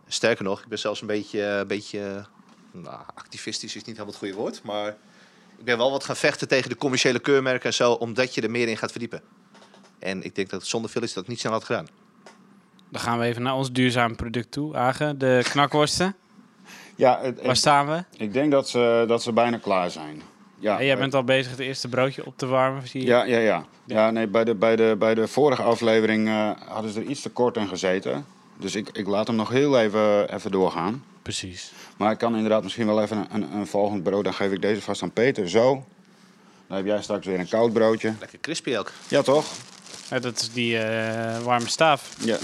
Sterker 0.08 0.44
nog, 0.44 0.62
ik 0.62 0.68
ben 0.68 0.80
zelfs 0.80 1.02
een 1.02 1.08
beetje, 1.08 1.42
een 1.42 1.68
beetje 1.68 2.26
nou, 2.72 3.02
activistisch 3.16 3.76
is 3.76 3.84
niet 3.84 3.86
helemaal 3.86 4.08
het 4.08 4.18
goede 4.18 4.34
woord, 4.34 4.64
maar 4.64 4.98
ik 5.58 5.66
ben 5.66 5.78
wel 5.78 5.92
wat 5.92 6.04
gaan 6.04 6.16
vechten 6.16 6.48
tegen 6.48 6.70
de 6.70 6.76
commerciële 6.76 7.20
keurmerken 7.20 7.66
en 7.66 7.74
zo, 7.74 7.92
omdat 7.92 8.36
je 8.36 8.42
er 8.42 8.52
meer 8.52 8.68
in 8.68 8.78
gaat 8.78 8.92
verdiepen. 8.92 9.22
En 10.00 10.24
ik 10.24 10.36
denk 10.36 10.50
dat 10.50 10.66
zonder 10.66 10.92
Philips 10.92 11.14
dat 11.14 11.28
niet 11.28 11.40
snel 11.40 11.52
had 11.52 11.64
gedaan. 11.64 11.88
Dan 12.92 13.02
gaan 13.02 13.20
we 13.20 13.26
even 13.26 13.42
naar 13.42 13.56
ons 13.56 13.72
duurzaam 13.72 14.16
product 14.16 14.52
toe, 14.52 14.76
Agen. 14.76 15.18
De 15.18 15.40
knakworsten. 15.44 16.16
Ja, 16.96 17.20
het- 17.22 17.42
Waar 17.42 17.56
staan 17.56 17.88
we? 17.88 18.04
ik 18.18 18.34
denk 18.34 18.52
dat 18.52 18.70
ze, 18.70 19.06
dat 19.08 19.24
ze 19.24 19.32
bijna 19.34 19.58
klaar 19.58 19.92
zijn. 19.92 20.22
Ja, 20.60 20.76
Hey, 20.76 20.86
jij 20.86 20.94
eh, 20.94 21.00
bent 21.00 21.14
al 21.16 21.24
bezig 21.24 21.52
het 21.52 21.60
eerste 21.60 21.88
broodje 21.88 22.26
op 22.26 22.38
te 22.38 22.46
warmen, 22.46 22.88
zie 22.88 23.02
je? 23.02 23.08
Ja, 23.08 23.24
ja, 23.24 23.38
ja. 23.38 23.66
ja 23.86 24.12
nee, 24.12 24.28
bij, 24.28 24.44
de, 24.44 24.56
bij, 24.56 24.76
de, 24.76 24.96
bij 25.00 25.16
de 25.16 25.28
vorige 25.28 25.62
aflevering 25.62 26.28
eh, 26.28 26.50
hadden 26.68 26.92
ze 26.92 27.00
er 27.00 27.06
iets 27.06 27.22
te 27.22 27.30
kort 27.30 27.58
in 27.58 27.68
gezeten. 27.68 28.26
Dus 28.58 28.76
ik, 28.76 28.90
ik 28.94 29.08
laat 29.08 29.28
hem 29.28 29.36
nog 29.36 29.50
heel 29.50 29.80
even, 29.80 30.34
even 30.34 30.52
doorgaan. 30.52 31.04
Precies. 31.22 31.72
Maar 31.98 32.12
ik 32.12 32.18
kan 32.18 32.36
inderdaad 32.36 32.64
misschien 32.64 32.86
wel 32.86 33.02
even 33.02 33.18
een, 33.18 33.44
een, 33.44 33.54
een 33.56 33.68
volgend 33.68 34.04
brood. 34.04 34.24
Dan 34.24 34.34
geef 34.34 34.52
ik 34.52 34.62
deze 34.62 34.82
vast 34.82 35.04
aan 35.04 35.12
Peter. 35.12 35.50
Zo. 35.50 35.86
Dan 36.68 36.78
heb 36.78 36.86
jij 36.86 37.02
straks 37.02 37.26
weer 37.26 37.40
een 37.40 37.48
koud 37.50 37.74
broodje. 37.74 38.14
Lekker 38.20 38.40
crispy 38.40 38.76
ook. 38.78 38.92
Ja, 39.08 39.22
toch? 39.22 39.46
Ja, 40.12 40.20
dat 40.20 40.40
is 40.42 40.52
die 40.52 40.78
eh, 40.78 41.40
warme 41.40 41.68
staaf. 41.70 42.14
Ja. 42.20 42.38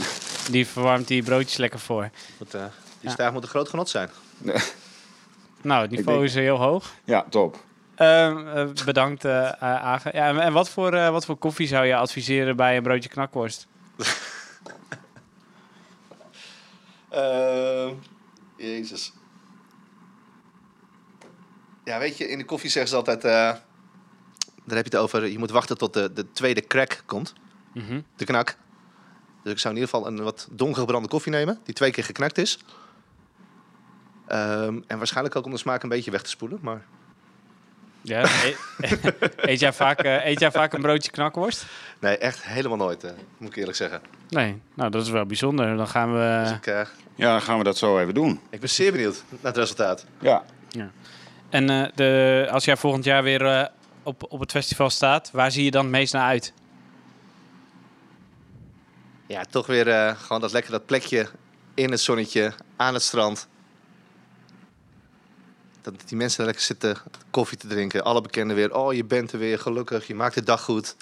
Die 0.52 0.68
verwarmt 0.68 1.08
die 1.08 1.24
broodjes 1.24 1.58
lekker 1.58 1.80
voor. 1.80 2.10
Moet, 2.40 2.54
eh, 2.54 2.62
die 2.62 2.70
Ja. 3.00 3.10
staaf 3.12 3.34
moet 3.34 3.44
een 3.44 3.50
groot 3.50 3.70
genot 3.70 3.90
zijn. 3.90 4.10
Nou, 5.62 5.82
het 5.82 5.92
niveau 5.92 6.18
denk- 6.18 6.30
is 6.30 6.34
heel 6.36 6.58
hoog. 6.58 6.94
Ja, 7.06 7.26
top. 7.30 7.64
Ehm, 7.96 8.48
eh, 8.48 8.68
bedankt, 8.86 9.26
eh 9.26 9.48
eh, 9.48 9.54
Agen. 9.62 10.12
Ja, 10.14 10.28
en, 10.28 10.40
en 10.40 10.54
wat, 10.54 10.70
voor, 10.70 10.94
eh, 10.94 11.10
wat 11.10 11.26
voor 11.26 11.36
koffie 11.38 11.68
zou 11.68 11.86
je 11.86 11.96
adviseren 11.96 12.56
bij 12.56 12.78
een 12.78 12.84
broodje 12.84 13.10
knakworst? 13.10 13.68
Ehm, 17.10 17.94
Jezus. 18.58 19.14
Ja, 21.84 22.00
weet 22.00 22.18
je, 22.18 22.28
in 22.30 22.38
de 22.38 22.46
koffie 22.46 22.70
zeggen 22.70 22.92
ze 22.92 22.96
altijd... 22.98 23.24
eh, 23.24 23.32
daar 24.66 24.76
heb 24.76 24.86
je 24.86 24.92
het 24.92 24.96
over, 24.96 25.28
je 25.28 25.40
moet 25.40 25.50
wachten 25.52 25.78
tot 25.78 25.94
de, 25.94 26.14
de 26.14 26.32
tweede 26.32 26.62
crack 26.68 27.04
komt. 27.06 27.34
Mhm. 27.78 28.02
De 28.16 28.26
knak. 28.26 28.58
Dus 29.44 29.52
ik 29.52 29.60
zou 29.60 29.74
in 29.76 29.80
ieder 29.82 29.96
geval 29.96 30.12
een 30.12 30.24
wat 30.24 30.48
donkergebrande 30.52 31.08
koffie 31.08 31.32
nemen, 31.32 31.60
die 31.64 31.74
twee 31.74 31.92
keer 31.92 32.04
geknakt 32.04 32.38
is. 32.38 32.60
Ehm, 34.28 34.80
en 34.88 34.98
waarschijnlijk 34.98 35.36
ook 35.36 35.46
om 35.46 35.52
de 35.52 35.58
smaak 35.58 35.84
een 35.84 35.90
beetje 35.90 36.12
weg 36.12 36.22
te 36.22 36.30
spoelen, 36.30 36.60
maar... 36.62 36.82
Ja, 38.02 38.24
e- 38.24 38.56
eet, 39.52 39.60
jij 39.60 39.74
vaak, 39.74 40.00
eh, 40.00 40.26
eet 40.26 40.40
jij 40.40 40.52
vaak 40.52 40.74
een 40.74 40.82
broodje 40.82 41.12
knakworst? 41.12 41.66
Nee, 42.00 42.18
echt 42.18 42.44
helemaal 42.44 42.78
nooit, 42.78 43.04
eh, 43.04 43.12
moet 43.38 43.50
ik 43.50 43.56
eerlijk 43.56 43.78
zeggen. 43.78 44.02
Nee, 44.30 44.62
nou 44.74 44.92
dat 44.92 45.02
is 45.02 45.10
wel 45.10 45.26
bijzonder. 45.26 45.78
Dan 45.78 45.88
gaan 45.88 46.14
we... 46.14 46.42
Dus 46.44 46.52
ik, 46.58 46.66
eh, 46.68 46.82
Ja, 47.16 47.32
dan 47.32 47.42
gaan 47.42 47.58
we 47.58 47.64
dat 47.64 47.78
zo 47.78 48.00
even 48.00 48.14
doen. 48.14 48.40
ik 48.50 48.60
ben 48.60 48.70
zeer 48.70 48.92
benieuwd 48.92 49.24
naar 49.30 49.40
het 49.42 49.58
resultaat. 49.58 50.06
Ja. 50.20 50.44
En 51.50 51.70
eh, 51.70 51.86
de, 51.96 52.48
als 52.52 52.66
jij 52.66 52.78
volgend 52.78 53.04
jaar 53.04 53.24
weer 53.24 53.46
eh, 53.46 53.66
op, 54.04 54.26
op 54.32 54.40
het 54.40 54.52
festival 54.52 54.90
staat, 54.90 55.32
waar 55.32 55.52
zie 55.52 55.64
je 55.64 55.72
dan 55.72 55.82
het 55.84 55.92
meest 55.92 56.14
naar 56.14 56.24
uit? 56.24 56.54
Ja, 59.28 59.44
toch 59.50 59.66
weer 59.66 59.88
eh, 59.88 60.20
gewoon 60.20 60.42
dat 60.42 60.52
lekker 60.52 60.72
dat 60.72 60.86
plekje 60.86 61.30
in 61.74 61.92
het 61.92 62.00
zonnetje, 62.00 62.54
aan 62.76 62.94
het 62.94 63.04
strand. 63.04 63.48
Dat 65.82 65.94
die 66.06 66.18
mensen 66.18 66.46
lekker 66.46 66.64
zitten 66.64 66.98
koffie 67.32 67.58
te 67.58 67.68
drinken. 67.68 68.04
Alle 68.04 68.22
bekenden 68.22 68.56
weer. 68.56 68.76
Oh, 68.76 68.94
je 68.94 69.06
bent 69.06 69.32
er 69.32 69.40
weer, 69.40 69.60
gelukkig. 69.60 70.08
Je 70.08 70.16
maakt 70.16 70.36
de 70.36 70.44
dag 70.44 70.62
goed. 70.62 70.96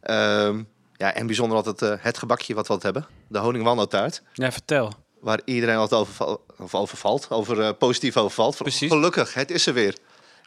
Ehm, 0.00 0.62
ja, 0.96 1.14
en 1.14 1.26
bijzonder 1.26 1.56
altijd 1.56 1.82
eh, 1.82 2.04
het 2.04 2.18
gebakje 2.18 2.54
wat 2.54 2.66
we 2.66 2.72
altijd 2.72 2.94
hebben. 2.94 3.12
De 3.28 3.38
honingwalnotaart. 3.38 4.22
Ja, 4.32 4.52
vertel. 4.52 4.92
Waar 5.20 5.40
iedereen 5.44 5.76
altijd 5.76 6.00
over, 6.00 6.38
of 6.58 6.74
overvalt. 6.74 7.30
Over 7.30 7.74
positief 7.74 8.16
overvalt. 8.16 8.56
Precies. 8.56 8.90
Gelukkig, 8.90 9.34
het 9.34 9.50
is 9.50 9.66
er 9.66 9.74
weer. 9.74 9.96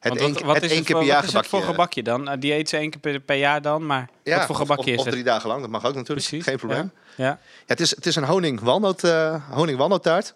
Het 0.01 0.09
Want 0.09 0.19
één, 0.25 0.33
wat, 0.33 0.41
wat 0.43 0.55
het 0.55 0.63
is 0.71 0.77
het 0.77 0.85
keer 0.85 0.95
per 0.95 1.05
jaar 1.05 1.15
wat 1.15 1.25
is 1.27 1.33
het 1.33 1.45
gebakje. 1.45 1.65
voor 1.65 1.73
gebakje 1.75 2.03
dan? 2.03 2.29
Eh, 2.29 2.39
die 2.39 2.53
eet 2.53 2.69
ze 2.69 2.77
één 2.77 2.89
keer 2.89 2.99
per, 2.99 3.19
per 3.19 3.35
jaar 3.35 3.61
dan, 3.61 3.85
maar 3.85 4.09
Ja, 4.23 4.37
wat 4.37 4.45
voor 4.45 4.55
of- 4.55 4.61
gebakje 4.61 4.83
of, 4.83 4.89
is 4.91 4.97
of 4.97 5.03
het? 5.03 5.13
drie 5.13 5.23
dagen 5.25 5.47
lang, 5.49 5.61
dat 5.61 5.69
mag 5.69 5.85
ook 5.85 5.95
natuurlijk. 5.95 6.27
Precies. 6.27 6.43
Geen 6.47 6.57
probleem. 6.57 6.91
Ja. 7.17 7.39
het, 7.65 7.79
is, 7.79 7.89
het 7.95 8.05
is 8.05 8.15
een 8.15 8.23
honing-walnoot, 8.23 9.03
eh, 9.03 9.35
honing-walnoottaart. 9.49 10.33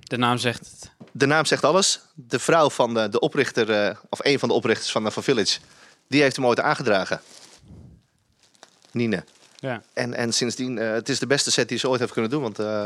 De 0.00 0.16
naam 0.16 0.38
zegt 0.38 0.58
het. 0.58 0.90
De 1.12 1.26
naam 1.26 1.44
zegt 1.44 1.64
alles. 1.64 2.00
De 2.14 2.38
vrouw 2.38 2.70
van 2.70 2.94
de, 2.94 3.08
de 3.08 3.20
oprichter, 3.20 3.70
eh, 3.70 3.96
of 4.10 4.18
een 4.22 4.38
van 4.38 4.48
de 4.48 4.54
oprichters 4.54 4.90
van, 4.92 5.06
eh, 5.06 5.12
van 5.12 5.22
Village, 5.22 5.58
die 6.08 6.22
heeft 6.22 6.36
hem 6.36 6.46
ooit 6.46 6.60
aangedragen. 6.60 7.20
Nine. 8.92 9.24
Ja. 9.56 9.82
En, 9.92 10.14
en 10.14 10.32
sindsdien, 10.32 10.78
eh, 10.78 10.90
het 10.92 11.08
is 11.08 11.18
de 11.18 11.26
beste 11.26 11.50
set 11.50 11.68
die 11.68 11.78
ze 11.78 11.88
ooit 11.88 12.00
heeft 12.00 12.12
kunnen 12.12 12.30
doen. 12.30 12.42
Want 12.42 12.58
eh, 12.58 12.84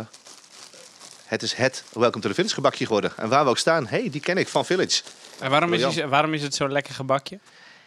het 1.24 1.42
is 1.42 1.52
het 1.54 1.84
Welcome 1.92 2.22
to 2.22 2.28
the 2.28 2.34
Village 2.34 2.54
gebakje 2.54 2.86
geworden. 2.86 3.12
En 3.16 3.28
waar 3.28 3.44
we 3.44 3.50
ook 3.50 3.58
staan, 3.58 3.86
hey, 3.86 4.10
die 4.10 4.20
ken 4.20 4.36
ik 4.36 4.48
van 4.48 4.64
Village. 4.64 5.02
En 5.40 5.50
waarom 5.50 5.72
is, 5.72 5.94
hij- 5.94 6.08
waarom 6.08 6.34
is 6.34 6.42
het 6.42 6.54
zo'n 6.54 6.72
lekker 6.72 6.94
gebakje? 6.94 7.38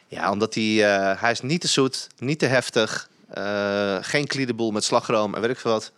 Ja, 0.08 0.32
omdat 0.32 0.54
hij, 0.54 0.64
eh, 0.96 1.22
hij 1.22 1.32
is 1.32 1.42
niet 1.42 1.62
te 1.62 1.68
zoet, 1.68 2.08
niet 2.18 2.40
te 2.40 2.46
heftig. 2.46 3.10
eh, 3.34 3.98
geen 4.02 4.28
kliedeboel 4.28 4.72
met 4.72 4.84
slagroom 4.84 5.36
en 5.36 5.42
weet 5.42 5.50
ik 5.50 5.60
veel 5.60 5.72
wat. 5.72 5.92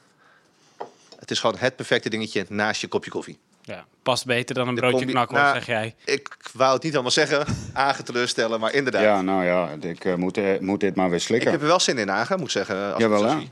Het 1.20 1.32
is 1.32 1.40
gewoon 1.40 1.56
het 1.60 1.76
perfecte 1.76 2.10
dingetje 2.10 2.46
naast 2.50 2.82
je 2.82 2.88
kopje 2.88 3.10
koffie. 3.12 3.40
Ja. 3.62 3.86
Past 4.04 4.26
beter 4.26 4.56
dan 4.56 4.68
een 4.68 4.76
De 4.76 4.82
broodje 4.82 5.06
knakworst, 5.06 5.44
Nou, 5.44 5.56
zeg 5.56 5.66
jij. 5.66 5.96
Ik 6.06 6.38
wou 6.54 6.74
het 6.74 6.84
niet 6.84 6.94
allemaal 6.94 7.12
zeggen, 7.12 7.46
Agen 7.74 8.04
teleurstellen, 8.06 8.60
maar 8.60 8.74
inderdaad. 8.74 9.02
Ja, 9.02 9.22
nou 9.22 9.46
ja, 9.46 9.70
ik 9.82 10.06
eh, 10.06 10.14
moet, 10.16 10.62
moet 10.62 10.80
dit 10.80 10.96
maar 10.96 11.10
weer 11.10 11.18
Ik 11.20 11.24
slikken. 11.24 11.52
heb 11.52 11.62
er 11.62 11.68
wel 11.68 11.80
zin 11.80 11.98
in, 11.98 12.12
Agen, 12.12 12.36
moet 12.38 12.46
ik 12.46 12.52
zeggen. 12.52 12.86
Als 12.94 12.94
ik 12.94 13.00
Jawel, 13.00 13.24
hè? 13.26 13.48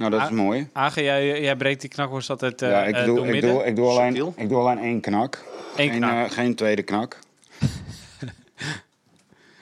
Nou, 0.00 0.12
dat 0.12 0.20
is 0.20 0.26
Ah, 0.26 0.32
mooi. 0.32 0.68
Agen, 0.72 1.02
jij, 1.02 1.40
jij 1.40 1.56
breekt 1.56 1.80
die 1.80 1.90
knakworst 1.90 2.30
altijd 2.30 2.62
eh 2.62 2.70
ja, 2.70 2.84
ik 2.84 2.94
eh, 2.94 3.04
doe, 3.04 3.28
ik, 3.34 3.40
doe, 3.42 3.64
ik, 3.64 3.76
doe 3.76 3.88
alleen, 3.88 4.06
Subtiel. 4.06 4.34
ik 4.36 4.48
doe 4.48 4.58
alleen 4.58 4.78
één 4.78 5.00
knak. 5.00 5.44
Eén 5.76 5.90
geen, 5.90 5.98
knak. 6.00 6.26
eh, 6.26 6.30
geen 6.32 6.54
tweede 6.54 6.82
knak. 6.82 7.18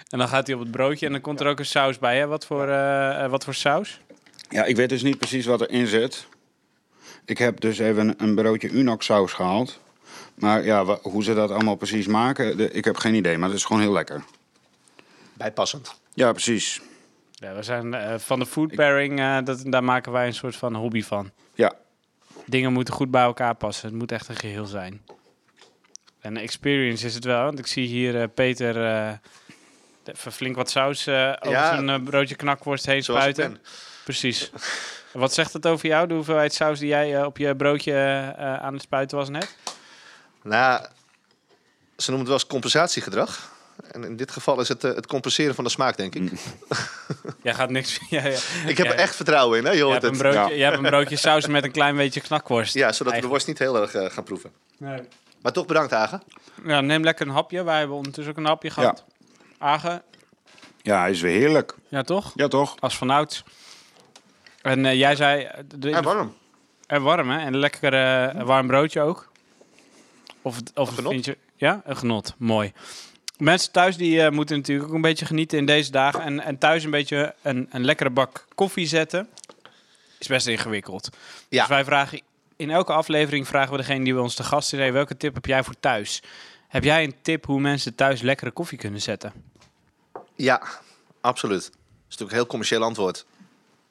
En 0.09 0.19
dan 0.19 0.29
gaat 0.29 0.47
hij 0.47 0.57
op 0.57 0.63
het 0.63 0.71
broodje 0.71 1.07
en 1.07 1.13
dan 1.13 1.21
komt 1.21 1.41
er 1.41 1.47
ook 1.47 1.59
een 1.59 1.67
saus 1.67 1.99
bij. 1.99 2.19
Hè? 2.19 2.27
Wat, 2.27 2.47
voor, 2.47 2.69
eh, 2.69 3.25
eh, 3.25 3.31
wat 3.31 3.45
voor 3.45 3.55
saus? 3.55 4.01
Ja, 4.49 4.65
ik 4.65 4.77
weet 4.77 4.89
dus 4.89 5.03
niet 5.03 5.19
precies 5.19 5.47
wat 5.47 5.61
erin 5.61 5.87
zit. 5.87 6.27
Ik 7.25 7.39
heb 7.39 7.61
dus 7.61 7.79
even 7.79 8.15
een 8.19 8.35
broodje 8.35 8.69
Unox 8.71 9.07
saus 9.07 9.33
gehaald. 9.33 9.81
Maar 10.35 10.65
ja, 10.65 10.85
hoe 11.03 11.25
ze 11.25 11.35
dat 11.35 11.51
allemaal 11.51 11.75
precies 11.75 12.07
maken, 12.07 12.57
de- 12.57 12.71
ik 12.73 12.85
heb 12.85 12.97
geen 12.97 13.15
idee. 13.15 13.39
Maar 13.39 13.49
het 13.49 13.59
is 13.59 13.65
gewoon 13.65 13.83
heel 13.83 13.93
lekker. 13.93 14.23
Bijpassend. 15.33 15.95
Ja, 16.15 16.33
precies. 16.33 16.81
Ja, 17.41 17.55
we 17.55 17.63
zijn 17.63 17.95
eh, 17.95 18.19
van 18.19 18.39
de 18.39 18.47
food 18.47 18.75
pairing, 18.75 19.19
eh, 19.21 19.39
dat, 19.45 19.63
daar 19.65 19.85
maken 19.85 20.13
wij 20.13 20.27
een 20.27 20.35
soort 20.35 20.57
van 20.57 20.75
hobby 20.75 21.03
van. 21.03 21.31
Ja, 21.55 21.73
Dingen 22.47 22.73
moeten 22.73 22.95
goed 22.95 23.11
bij 23.11 23.23
elkaar 23.23 23.55
passen. 23.55 23.89
Het 23.89 23.99
moet 23.99 24.13
echt 24.13 24.29
een 24.29 24.37
geheel 24.37 24.67
zijn. 24.67 25.03
En 26.21 26.37
experience 26.37 27.07
is 27.07 27.15
het 27.15 27.25
wel, 27.25 27.45
want 27.45 27.59
ik 27.59 27.67
zie 27.67 27.87
hier 27.87 28.21
eh, 28.21 28.29
Peter 28.35 28.77
even 30.05 30.33
flink 30.33 30.57
wat 30.57 30.71
saus 30.71 31.09
over 31.09 31.49
Ja. 31.51 31.75
zijn 31.85 32.05
broodje 32.05 32.35
knakworst 32.35 32.87
heen 32.87 33.03
Zoals 33.03 33.21
spuiten. 33.21 33.61
Precies. 34.05 34.51
Wat 35.13 35.35
zegt 35.35 35.53
het 35.53 35.67
over 35.67 35.87
jou, 35.87 36.07
de 36.07 36.15
hoeveelheid 36.15 36.55
saus 36.55 36.79
die 36.79 36.89
jij 36.89 37.25
op 37.25 37.37
je 37.39 37.57
broodje 37.57 37.95
aan 38.37 38.73
het 38.73 38.83
spuiten 38.83 39.17
was 39.17 39.29
net? 39.29 39.57
Nou, 40.43 40.81
ze 41.97 42.11
noemen 42.11 42.19
het 42.19 42.27
wel 42.29 42.37
eens 42.39 42.47
compensatiegedrag. 42.47 43.53
En 43.93 44.05
in 44.05 44.17
dit 44.17 44.31
geval 44.31 44.61
is 44.61 44.69
het 44.69 44.85
eh, 44.85 44.95
het 44.95 45.07
compenseren 45.07 45.55
van 45.55 45.65
de 45.65 45.71
smaak, 45.71 45.97
denk 45.97 46.15
ik. 46.15 46.33
Jij 47.43 47.55
gaat 47.55 47.71
niks... 47.71 47.99
ja, 48.11 48.27
ja. 48.27 48.37
Ik 48.67 48.77
heb 48.77 48.87
Ja. 48.87 48.93
er 48.93 48.99
echt 48.99 49.17
vertrouwen 49.17 49.59
in, 49.59 49.65
hè? 49.65 49.71
Je 49.71 49.77
Je 49.85 49.91
hebt, 49.91 50.03
een 50.03 50.09
het. 50.11 50.19
broodje, 50.19 50.39
Ja. 50.41 50.49
je 50.49 50.63
hebt 50.63 50.77
een 50.77 50.83
broodje 50.83 51.17
saus 51.17 51.47
met 51.47 51.65
een 51.65 51.71
klein 51.73 51.97
beetje 51.97 52.21
knakworst. 52.21 52.75
Ja, 52.75 52.93
zodat 52.93 53.15
we 53.15 53.21
de 53.21 53.27
worst 53.27 53.47
niet 53.47 53.59
heel 53.59 53.81
erg 53.81 53.95
eh, 53.95 54.11
gaan 54.11 54.25
proeven. 54.25 54.53
Nee. 54.79 55.01
Maar 55.43 55.53
toch 55.53 55.67
bedankt, 55.67 55.93
Agen. 55.93 56.23
Ja, 56.65 56.81
neem 56.81 57.05
lekker 57.05 57.27
een 57.27 57.33
hapje. 57.33 57.63
Wij 57.65 57.79
hebben 57.79 57.97
ondertussen 57.97 58.33
ook 58.33 58.39
een 58.39 58.45
hapje 58.47 58.71
gehad. 58.71 59.05
Agen, 59.59 60.03
ja, 60.83 61.01
hij 61.01 61.11
is 61.11 61.21
weer 61.21 61.39
heerlijk. 61.39 61.75
ja 61.89 62.03
toch? 62.03 62.33
Ja, 62.35 62.49
toch? 62.49 62.75
Als 62.81 62.97
vanouds. 62.97 63.45
En 64.63 64.87
eh, 64.87 64.95
jij 64.95 65.17
zei... 65.17 65.49
De, 65.77 65.91
En 65.91 66.03
warm. 66.03 66.35
en 66.87 67.03
warm, 67.03 67.31
hè? 67.31 67.39
En 67.39 67.47
een 67.47 67.59
lekker 67.59 67.95
eh, 67.95 68.43
warm 68.43 68.67
broodje 68.67 69.01
ook. 69.01 69.31
Of, 70.43 70.59
of 70.75 70.89
Een 70.89 70.95
genot. 70.95 71.13
vind 71.13 71.25
je... 71.25 71.37
Ja, 71.57 71.81
een 71.85 71.97
genot. 71.97 72.35
Mooi. 72.37 72.73
Mensen 73.39 73.73
thuis 73.73 73.97
die 73.97 74.23
eh, 74.23 74.31
moeten 74.31 74.57
natuurlijk 74.57 74.89
ook 74.89 74.95
een 74.95 75.01
beetje 75.01 75.27
genieten 75.27 75.59
in 75.59 75.67
deze 75.67 75.91
dagen. 75.91 76.21
En, 76.23 76.41
en 76.41 76.59
thuis 76.59 76.85
een 76.85 76.91
beetje 76.91 77.35
een, 77.43 77.67
een 77.71 77.85
lekkere 77.85 78.11
bak 78.11 78.47
koffie 78.55 78.87
zetten. 78.87 79.29
Is 80.19 80.27
best 80.27 80.47
ingewikkeld. 80.47 81.09
Ja. 81.49 81.61
Dus 81.61 81.69
wij 81.69 81.85
vragen... 81.85 82.21
In 82.57 82.71
elke 82.71 82.93
aflevering 82.93 83.47
vragen 83.49 83.71
we 83.71 83.77
degene 83.77 84.05
die 84.05 84.13
bij 84.13 84.23
ons 84.23 84.35
te 84.35 84.43
gast 84.43 84.73
is... 84.73 84.79
Hey, 84.79 84.93
welke 84.93 85.17
tip 85.17 85.35
heb 85.35 85.45
jij 85.47 85.65
voor 85.65 85.75
thuis? 85.81 86.23
Heb 86.69 86.85
jij 86.85 87.05
een 87.05 87.15
tip 87.23 87.45
hoe 87.47 87.61
mensen 87.61 87.95
thuis 87.95 88.21
lekkere 88.21 88.51
koffie 88.51 88.79
kunnen 88.79 89.01
zetten? 89.03 89.33
Ja, 90.35 90.63
absoluut. 91.21 91.63
Dat 91.65 91.73
is 91.73 92.05
natuurlijk 92.05 92.31
een 92.31 92.37
heel 92.37 92.47
commercieel 92.47 92.83
antwoord. 92.83 93.27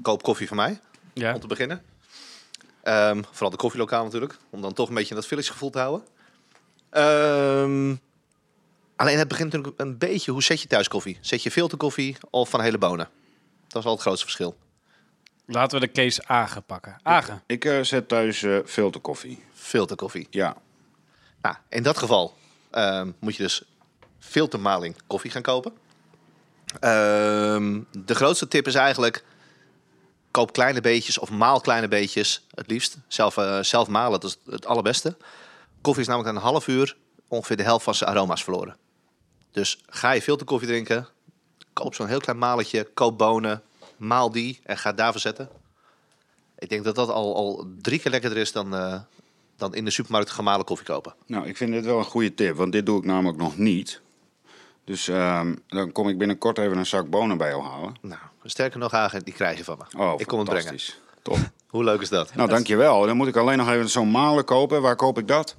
Koop 0.01 0.23
koffie 0.23 0.47
van 0.47 0.57
mij, 0.57 0.79
Ja. 1.13 1.33
om 1.33 1.39
te 1.39 1.47
beginnen. 1.47 1.83
Ehm, 2.83 3.21
vooral 3.31 3.49
de 3.49 3.57
koffielokaal 3.57 4.03
natuurlijk. 4.03 4.37
Om 4.49 4.61
dan 4.61 4.73
toch 4.73 4.89
een 4.89 4.95
beetje 4.95 5.15
dat 5.15 5.27
village 5.27 5.51
gevoel 5.51 5.69
te 5.69 5.79
houden. 5.79 6.07
Ehm, 6.89 7.95
alleen 8.97 9.17
het 9.17 9.27
begint 9.27 9.51
natuurlijk 9.51 9.79
een 9.79 9.97
beetje... 9.97 10.31
Hoe 10.31 10.43
zet 10.43 10.61
je 10.61 10.67
thuis 10.67 10.87
koffie? 10.87 11.17
Zet 11.21 11.43
je 11.43 11.51
filterkoffie 11.51 12.17
of 12.29 12.49
van 12.49 12.61
hele 12.61 12.77
bonen? 12.77 13.09
Dat 13.67 13.81
is 13.81 13.87
al 13.87 13.91
het 13.91 14.01
grootste 14.01 14.25
verschil. 14.25 14.57
Laten 15.45 15.79
we 15.79 15.85
de 15.85 15.91
case 15.91 16.27
Agen 16.27 16.63
pakken. 16.63 16.99
Agen. 17.03 17.43
Ik 17.45 17.65
eh, 17.65 17.81
zet 17.81 18.07
thuis 18.07 18.43
eh 18.43 18.57
filterkoffie. 18.65 19.43
Filterkoffie. 19.53 20.27
Ja. 20.29 20.57
Nou, 21.41 21.55
in 21.69 21.83
dat 21.83 21.97
geval 21.97 22.37
ehm, 22.71 23.11
moet 23.19 23.35
je 23.35 23.43
dus 23.43 23.63
filtermaling 24.19 24.95
koffie 25.07 25.31
gaan 25.31 25.41
kopen. 25.41 25.73
Ehm, 26.79 27.81
de 27.91 28.15
grootste 28.15 28.47
tip 28.47 28.67
is 28.67 28.75
eigenlijk... 28.75 29.23
koop 30.31 30.53
kleine 30.53 30.81
beetjes 30.81 31.17
of 31.17 31.29
maal 31.29 31.61
kleine 31.61 31.87
beetjes. 31.87 32.45
Het 32.55 32.69
liefst. 32.69 32.97
Zelf, 33.07 33.37
eh, 33.37 33.59
zelf 33.61 33.87
malen, 33.87 34.19
dat 34.19 34.29
is 34.29 34.37
het 34.53 34.65
allerbeste. 34.65 35.17
Koffie 35.81 36.01
is 36.01 36.07
namelijk 36.07 36.33
na 36.33 36.39
een 36.39 36.47
half 36.47 36.67
uur 36.67 36.97
ongeveer 37.27 37.57
de 37.57 37.63
helft 37.63 37.83
van 37.83 37.95
zijn 37.95 38.09
aroma's 38.09 38.43
verloren. 38.43 38.77
Dus 39.57 39.79
ga 39.89 40.11
je 40.11 40.21
filterkoffie 40.21 40.67
drinken... 40.67 41.07
koop 41.73 41.95
zo'n 41.95 42.07
heel 42.07 42.19
klein 42.19 42.37
maletje, 42.37 42.87
koop 42.93 43.17
bonen... 43.17 43.61
maal 43.97 44.31
die 44.31 44.59
en 44.63 44.77
ga 44.77 44.93
daarvoor 44.93 45.21
zetten. 45.21 45.49
Ik 46.57 46.69
denk 46.69 46.83
dat 46.83 46.95
dat 46.95 47.09
al, 47.09 47.35
al 47.35 47.67
drie 47.81 47.99
keer 47.99 48.11
lekkerder 48.11 48.37
is 48.37 48.51
dan, 48.51 48.75
eh, 48.75 48.99
dan 49.55 49.75
in 49.75 49.85
de 49.85 49.91
supermarkt 49.91 50.29
gemalen 50.29 50.65
koffie 50.65 50.85
kopen. 50.85 51.13
Nou, 51.25 51.47
ik 51.47 51.57
vind 51.57 51.71
dit 51.71 51.85
wel 51.85 51.97
een 51.97 52.05
goede 52.05 52.33
tip, 52.33 52.55
want 52.55 52.71
dit 52.71 52.85
doe 52.85 52.97
ik 52.97 53.05
namelijk 53.05 53.37
nog 53.37 53.57
niet. 53.57 54.01
Dus 54.83 55.07
ehm, 55.07 55.55
dan 55.67 55.91
kom 55.91 56.09
ik 56.09 56.17
binnenkort 56.17 56.57
even 56.57 56.77
een 56.77 56.85
zak 56.85 57.09
bonen 57.09 57.37
bij 57.37 57.49
jou 57.49 57.63
halen. 57.63 57.95
Nou, 58.01 58.21
sterker 58.43 58.79
nog, 58.79 58.91
Hagen, 58.91 59.23
die 59.23 59.33
krijg 59.33 59.57
je 59.57 59.63
van 59.63 59.77
me. 59.77 59.99
Oh, 59.99 60.19
ik 60.19 60.27
kom 60.27 60.39
het 60.39 60.49
brengen. 60.49 60.79
Top. 61.21 61.37
Hoe 61.67 61.83
leuk 61.83 62.01
is 62.01 62.09
dat? 62.09 62.35
Nou, 62.35 62.49
dankjewel. 62.49 63.05
Dan 63.05 63.17
moet 63.17 63.27
ik 63.27 63.35
alleen 63.35 63.57
nog 63.57 63.69
even 63.69 63.89
zo'n 63.89 64.11
malen 64.11 64.45
kopen. 64.45 64.81
Waar 64.81 64.95
koop 64.95 65.17
ik 65.17 65.27
dat? 65.27 65.55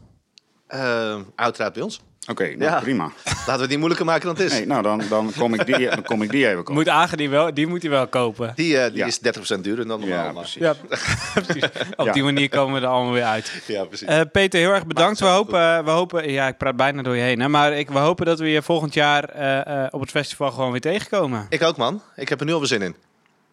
Ehm, 0.69 1.21
uiteraard 1.35 1.73
bij 1.73 1.83
ons. 1.83 2.01
Oké, 2.31 2.43
nou, 2.45 2.59
Ja. 2.63 2.81
prima. 2.81 3.05
Laten 3.25 3.55
we 3.55 3.61
het 3.61 3.69
niet 3.69 3.79
moeilijker 3.79 4.07
maken 4.07 4.27
dan 4.27 4.35
het 4.37 4.45
is. 4.45 4.53
Nee, 4.53 4.67
nou, 4.67 4.83
dan, 4.83 5.03
dan, 5.09 5.33
kom 5.39 5.55
ik 5.55 5.67
die, 5.67 5.89
dan 5.91 6.03
kom 6.03 6.23
ik 6.23 6.31
die 6.31 6.45
even 6.47 6.57
kopen. 6.57 6.75
Moet 6.75 6.89
Agen 6.89 7.17
die 7.19 7.31
wel, 7.31 7.55
die 7.55 7.67
moet 7.67 7.83
hij 7.83 7.91
wel 7.91 8.07
kopen. 8.07 8.53
Die, 8.55 8.79
eh, 8.79 8.89
die 8.89 8.97
Ja. 8.99 9.07
is 9.07 9.19
30% 9.19 9.65
duurder 9.65 9.87
dan 9.87 10.01
normaal. 10.01 10.25
Ja, 10.25 10.33
precies. 10.33 10.55
Ja, 10.63 10.75
precies. 11.45 11.65
Op 11.97 12.07
Ja. 12.07 12.13
die 12.13 12.23
manier 12.23 12.49
komen 12.49 12.81
we 12.81 12.87
er 12.87 12.93
allemaal 12.93 13.13
weer 13.13 13.25
uit. 13.25 13.63
ja, 13.67 13.85
precies. 13.85 14.07
Eh, 14.09 14.21
Peter, 14.33 14.61
heel 14.61 14.71
erg 14.73 14.87
bedankt. 14.87 15.21
We 15.21 15.27
hopen, 15.27 15.85
we 15.85 15.91
hopen, 15.91 16.31
ja, 16.31 16.47
ik 16.49 16.57
praat 16.57 16.77
bijna 16.77 17.03
door 17.03 17.17
je 17.17 17.23
heen, 17.23 17.41
hè, 17.41 17.49
maar 17.49 17.73
ik, 17.73 17.89
we 17.91 17.99
hopen 17.99 18.27
dat 18.27 18.39
we 18.39 18.51
je 18.51 18.63
volgend 18.63 18.95
jaar 18.95 19.25
eh, 19.25 19.85
eh, 19.85 19.87
op 19.91 20.01
het 20.01 20.11
festival 20.11 20.51
gewoon 20.51 20.71
weer 20.71 20.81
tegenkomen. 20.81 21.47
ik 21.49 21.63
ook, 21.63 21.77
man. 21.77 22.03
Ik 22.17 22.29
heb 22.29 22.41
er 22.41 22.47
nu 22.47 22.53
al 22.53 22.59
weer 22.59 22.69
zin 22.69 22.83
in. 22.83 22.95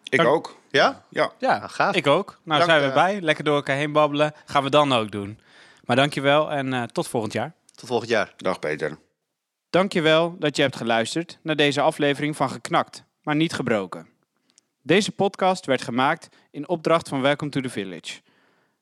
Ik 0.08 0.24
ook. 0.24 0.56
Ja? 0.70 1.02
Ja. 1.08 1.30
Ja, 1.38 1.58
Nou, 1.58 1.70
gaaf. 1.70 1.94
ik 1.94 2.06
ook. 2.06 2.38
Nou, 2.42 2.58
Dank, 2.60 2.70
zijn 2.70 2.88
we 2.88 2.94
bij. 2.94 3.18
Lekker 3.20 3.44
door 3.44 3.54
elkaar 3.56 3.76
heen 3.76 3.92
babbelen. 3.92 4.32
Gaan 4.44 4.62
we 4.62 4.70
dan 4.70 4.92
ook 4.92 5.10
doen. 5.10 5.38
Maar 5.86 5.96
dankjewel 5.96 6.50
en 6.50 6.72
eh, 6.72 6.82
tot 6.82 7.08
volgend 7.08 7.32
jaar. 7.32 7.54
Tot 7.74 7.88
volgend 7.88 8.10
jaar. 8.10 8.34
Dag 8.36 8.58
Peter. 8.58 8.98
Dankjewel 9.70 10.36
dat 10.38 10.56
je 10.56 10.62
hebt 10.62 10.76
geluisterd 10.76 11.38
naar 11.42 11.56
deze 11.56 11.80
aflevering 11.80 12.36
van 12.36 12.50
Geknakt, 12.50 13.04
maar 13.22 13.36
niet 13.36 13.52
gebroken. 13.52 14.08
Deze 14.82 15.12
podcast 15.12 15.66
werd 15.66 15.82
gemaakt 15.82 16.28
in 16.50 16.68
opdracht 16.68 17.08
van 17.08 17.20
Welcome 17.20 17.50
to 17.50 17.60
the 17.60 17.68
Village. 17.68 18.20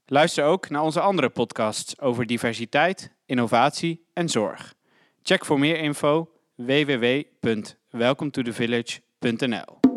Luister 0.07 0.45
ook 0.45 0.69
naar 0.69 0.83
onze 0.83 1.01
andere 1.01 1.29
podcasts 1.29 2.01
over 2.01 2.27
diversiteit, 2.27 3.13
innovatie 3.27 4.07
en 4.13 4.29
zorg. 4.29 4.75
Check 5.23 5.45
voor 5.45 5.59
meer 5.59 5.79
info 5.79 6.31
www.welcometothe 6.55 8.53
village.nl 8.53 9.94